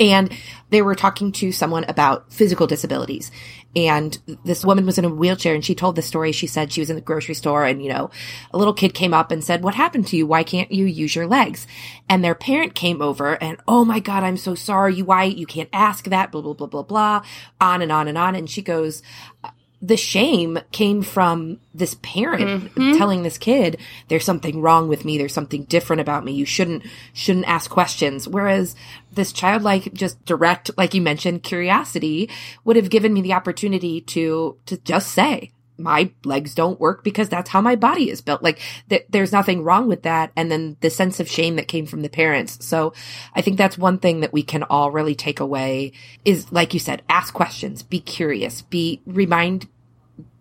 [0.00, 0.32] and
[0.70, 3.30] they were talking to someone about physical disabilities.
[3.76, 6.30] And this woman was in a wheelchair and she told the story.
[6.32, 8.10] She said she was in the grocery store and, you know,
[8.52, 10.26] a little kid came up and said, what happened to you?
[10.26, 11.66] Why can't you use your legs?
[12.08, 14.94] And their parent came over and, oh my God, I'm so sorry.
[14.94, 17.22] You, why, you can't ask that, blah, blah, blah, blah, blah,
[17.60, 18.36] on and on and on.
[18.36, 19.02] And she goes,
[19.86, 22.96] the shame came from this parent mm-hmm.
[22.96, 23.78] telling this kid
[24.08, 28.26] there's something wrong with me there's something different about me you shouldn't shouldn't ask questions
[28.26, 28.74] whereas
[29.12, 32.30] this childlike just direct like you mentioned curiosity
[32.64, 37.28] would have given me the opportunity to to just say my legs don't work because
[37.28, 38.42] that's how my body is built.
[38.42, 40.30] Like th- there's nothing wrong with that.
[40.36, 42.64] And then the sense of shame that came from the parents.
[42.64, 42.92] So
[43.34, 45.92] I think that's one thing that we can all really take away
[46.24, 49.66] is, like you said, ask questions, be curious, be remind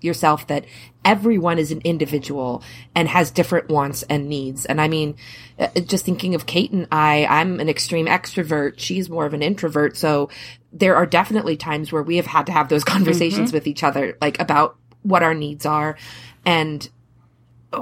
[0.04, 0.66] yourself that
[1.06, 2.64] everyone is an individual
[2.95, 4.66] and has different wants and needs.
[4.66, 5.16] And I mean,
[5.60, 8.76] uh, just thinking of Kate and I, I'm an extreme extrovert.
[8.78, 9.97] She's more of an introvert.
[9.97, 10.30] So
[10.72, 14.18] there are definitely times where we have had to have those conversations with each other,
[14.22, 15.97] like about what our needs are
[16.45, 16.89] and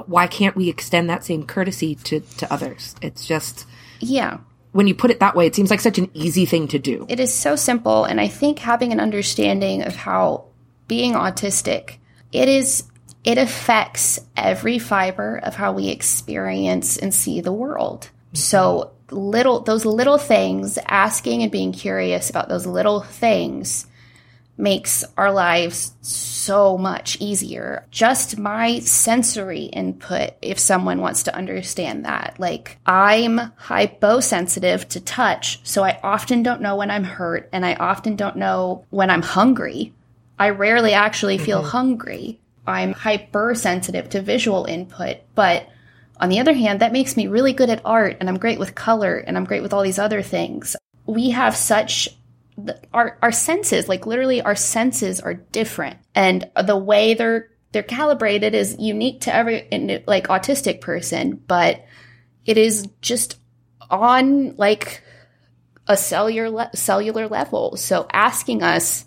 [0.06, 2.94] why can't we extend that same courtesy to, to others?
[3.02, 3.66] It's just,
[4.00, 4.38] Yeah.
[4.72, 7.04] when you put it that way, it seems like such an easy thing to do.
[7.08, 8.04] It is so simple.
[8.04, 10.46] And I think having an understanding of how
[10.88, 11.98] being autistic,
[12.32, 12.84] it is,
[13.24, 18.10] it affects every fiber of how we experience and see the world.
[18.28, 18.36] Mm-hmm.
[18.36, 23.86] So little, those little things, asking and being curious about those little things
[24.58, 27.86] makes our lives so much easier.
[27.90, 32.36] Just my sensory input, if someone wants to understand that.
[32.38, 37.74] Like, I'm hyposensitive to touch, so I often don't know when I'm hurt and I
[37.74, 39.92] often don't know when I'm hungry.
[40.42, 41.68] I rarely actually feel mm-hmm.
[41.68, 42.40] hungry.
[42.66, 45.68] I'm hypersensitive to visual input, but
[46.16, 48.74] on the other hand, that makes me really good at art and I'm great with
[48.74, 50.74] color and I'm great with all these other things.
[51.06, 52.08] We have such
[52.92, 58.52] our our senses, like literally our senses are different, and the way they're they're calibrated
[58.52, 61.84] is unique to every like autistic person, but
[62.44, 63.38] it is just
[63.88, 65.04] on like
[65.86, 67.76] a cellular cellular level.
[67.76, 69.04] So asking us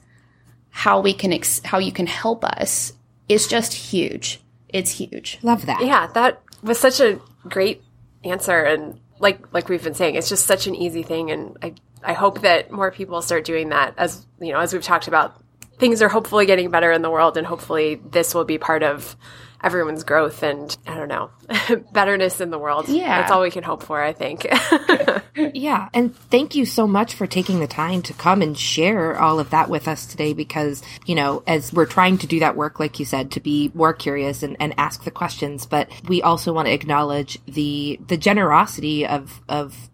[0.75, 2.91] how we can ex- how you can help us
[3.29, 4.41] is just huge.
[4.67, 5.39] It's huge.
[5.41, 5.79] Love that.
[5.81, 7.17] Yeah, that was such a
[7.47, 7.81] great
[8.25, 11.75] answer and like like we've been saying, it's just such an easy thing and I
[12.03, 15.41] I hope that more people start doing that as you know, as we've talked about,
[15.79, 19.15] things are hopefully getting better in the world and hopefully this will be part of
[19.63, 21.31] everyone's growth and I don't know,
[21.93, 22.89] betterness in the world.
[22.89, 23.21] Yeah.
[23.21, 24.45] That's all we can hope for, I think.
[25.35, 25.89] yeah.
[25.93, 29.49] And thank you so much for taking the time to come and share all of
[29.49, 32.99] that with us today because, you know, as we're trying to do that work, like
[32.99, 36.67] you said, to be more curious and, and ask the questions, but we also want
[36.67, 39.89] to acknowledge the, the generosity of, of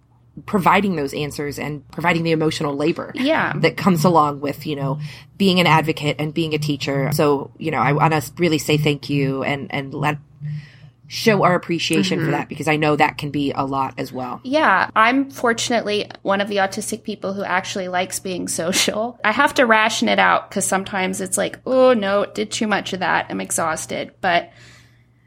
[0.45, 3.53] providing those answers and providing the emotional labor yeah.
[3.57, 4.99] that comes along with, you know,
[5.37, 7.11] being an advocate and being a teacher.
[7.13, 10.17] So, you know, I want to really say thank you and, and let,
[11.11, 12.27] show our appreciation mm-hmm.
[12.27, 14.39] for that because I know that can be a lot as well.
[14.45, 19.19] Yeah, I'm fortunately one of the autistic people who actually likes being social.
[19.21, 22.93] I have to ration it out because sometimes it's like, oh no, did too much
[22.93, 23.25] of that.
[23.27, 24.13] I'm exhausted.
[24.21, 24.53] But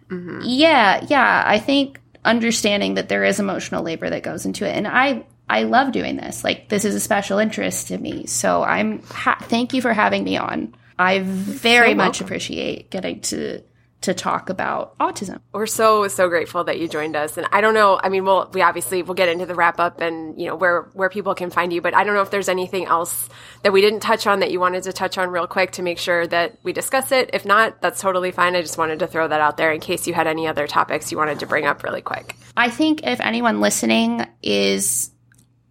[0.08, 0.40] mm-hmm.
[0.44, 4.74] yeah, yeah, I think understanding that there is emotional labor that goes into it.
[4.74, 6.42] And I, I love doing this.
[6.42, 8.24] Like this is a special interest to me.
[8.24, 10.74] So I'm, ha- thank you for having me on.
[10.98, 13.62] I very so much appreciate getting to
[14.04, 15.40] to talk about autism.
[15.52, 17.36] We're so so grateful that you joined us.
[17.36, 20.00] And I don't know, I mean, we'll we obviously we'll get into the wrap up
[20.00, 22.48] and you know where where people can find you, but I don't know if there's
[22.48, 23.28] anything else
[23.62, 25.98] that we didn't touch on that you wanted to touch on real quick to make
[25.98, 27.30] sure that we discuss it.
[27.32, 28.54] If not, that's totally fine.
[28.54, 31.10] I just wanted to throw that out there in case you had any other topics
[31.10, 32.36] you wanted to bring up really quick.
[32.56, 35.10] I think if anyone listening is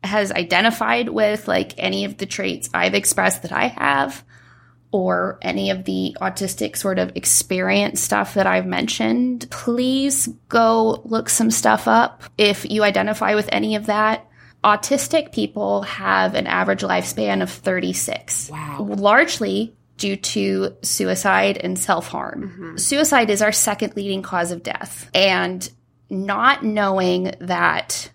[0.03, 4.23] has identified with like any of the traits I've expressed that I have,
[4.93, 11.29] or any of the autistic sort of experience stuff that I've mentioned, please go look
[11.29, 14.27] some stuff up if you identify with any of that.
[14.63, 18.51] Autistic people have an average lifespan of 36.
[18.51, 18.87] Wow.
[18.87, 22.43] Largely due to suicide and self harm.
[22.43, 22.77] Mm-hmm.
[22.77, 25.09] Suicide is our second leading cause of death.
[25.13, 25.67] And
[26.09, 28.11] not knowing that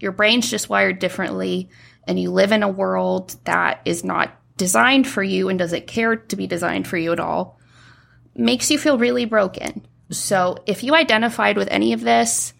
[0.00, 1.68] your brain's just wired differently
[2.08, 5.86] and you live in a world that is not designed for you and does it
[5.86, 7.58] care to be designed for you at all
[8.34, 9.86] makes you feel really broken.
[10.10, 12.54] So if you identified with any of this,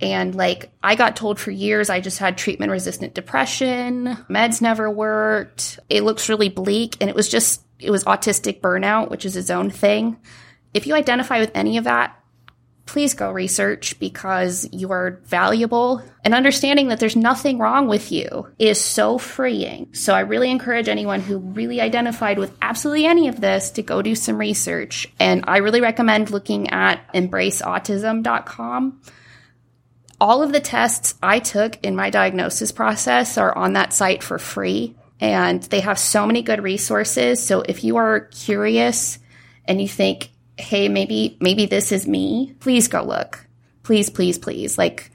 [0.00, 4.90] and like I got told for years I just had treatment resistant depression, meds never
[4.90, 9.36] worked, it looks really bleak, and it was just, it was autistic burnout, which is
[9.36, 10.18] its own thing.
[10.72, 12.19] If you identify with any of that,
[12.90, 18.48] please go research because you are valuable and understanding that there's nothing wrong with you
[18.58, 19.94] is so freeing.
[19.94, 24.02] So I really encourage anyone who really identified with absolutely any of this to go
[24.02, 25.06] do some research.
[25.20, 29.00] And I really recommend looking at embraceautism.com.
[30.20, 34.40] All of the tests I took in my diagnosis process are on that site for
[34.40, 34.96] free.
[35.20, 37.40] And they have so many good resources.
[37.40, 39.20] So if you are curious
[39.64, 40.30] and you think,
[40.60, 43.46] hey, maybe maybe this is me, please go look.
[43.82, 44.78] Please, please, please.
[44.78, 45.10] Like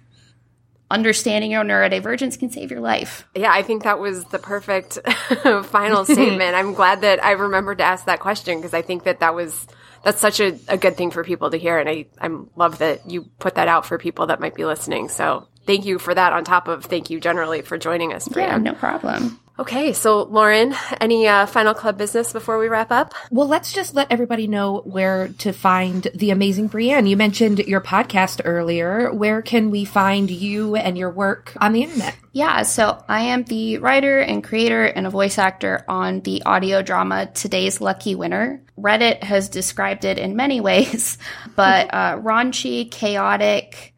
[0.92, 3.28] understanding your neurodivergence can save your life.
[3.36, 4.94] Yeah, I think that was the perfect
[5.66, 6.56] final statement.
[6.56, 9.68] I'm glad that I remembered to ask that question because I think that that was
[10.04, 13.10] that's such a, a good thing for people to hear, and I I love that
[13.10, 15.10] you put that out for people that might be listening.
[15.10, 16.34] So thank you for that.
[16.34, 18.28] On top of thank you generally for joining us.
[18.36, 19.40] Yeah, no problem.
[19.58, 23.14] Okay, so Lauren, any uh, final club business before we wrap up?
[23.32, 27.08] Well, let's just let everybody know where to find the amazing Brienne.
[27.08, 29.14] You mentioned your podcast earlier.
[29.14, 32.18] Where can we find you and your work on the internet?
[32.34, 36.82] Yeah, so I am the writer and creator and a voice actor on the audio
[36.82, 38.62] drama Today's Lucky Winner.
[38.78, 41.18] Reddit has described it in many ways,
[41.56, 43.94] but uh, raunchy, chaotic,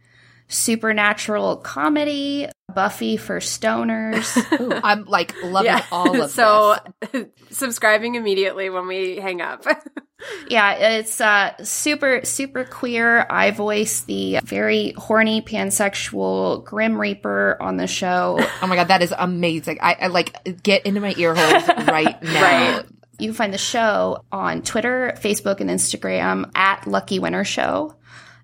[0.49, 4.35] supernatural comedy, Buffy for stoners.
[4.61, 5.85] Ooh, I'm like loving Yeah.
[5.91, 6.33] all of this.
[6.33, 6.75] so
[7.49, 9.63] subscribing immediately when we hang up.
[10.49, 13.25] yeah, it's uh, super, super queer.
[13.29, 18.37] I voice the very horny pansexual Grim Reaper on the show.
[18.61, 19.79] Oh my god, that is amazing.
[19.81, 22.41] I, I like get into my ear holes right now.
[22.77, 22.85] Right.
[23.19, 27.95] You can find the show on Twitter, Facebook, and Instagram at Lucky Winner Show.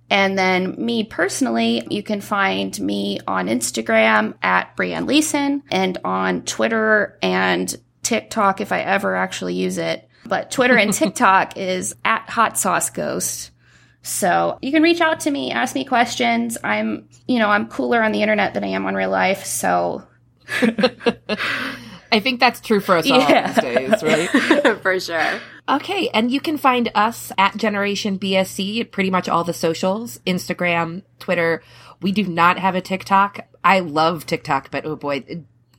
[0.10, 6.44] And then me personally, you can find me on Instagram at Brianne Leeson and on
[6.44, 7.74] Twitter and
[8.04, 10.08] TikTok if I ever actually use it.
[10.26, 13.52] But Twitter and TikTok is at Hot Sauce Ghost.
[14.04, 16.58] So you can reach out to me, ask me questions.
[16.64, 19.46] I'm, you know, I'm cooler on the internet than I am on real life.
[19.46, 20.04] So
[22.14, 23.52] I think that's true for us all Yeah.
[23.52, 24.78] these days, right?
[24.82, 25.40] For sure.
[25.68, 30.20] Okay, and you can find us at Generation BSC at pretty much all the socials
[30.28, 31.64] Instagram, Twitter.
[32.02, 33.40] We do not have a TikTok.
[33.64, 35.24] I love TikTok, but oh boy,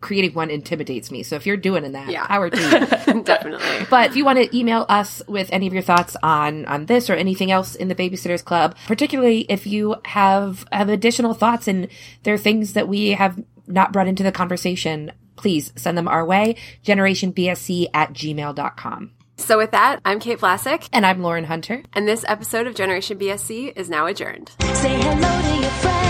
[0.01, 1.22] creating one intimidates me.
[1.22, 2.26] So if you're doing in that, Yeah.
[2.26, 3.22] power to you.
[3.22, 3.87] Definitely.
[3.91, 7.09] But if you want to email us with any of your thoughts on on this
[7.11, 11.89] or anything else in the Babysitters Club, particularly if you have have additional thoughts and
[12.22, 16.24] there are things that we have not brought into the conversation, please send them our
[16.24, 16.57] way.
[16.85, 19.12] GenerationBSC at gmail.com.
[19.37, 21.82] So with that, I'm Kate Vlasic, And I'm Lauren Hunter.
[21.93, 24.53] and this episode of Generation BSC is now adjourned.
[24.74, 26.04] Say hello to your friends.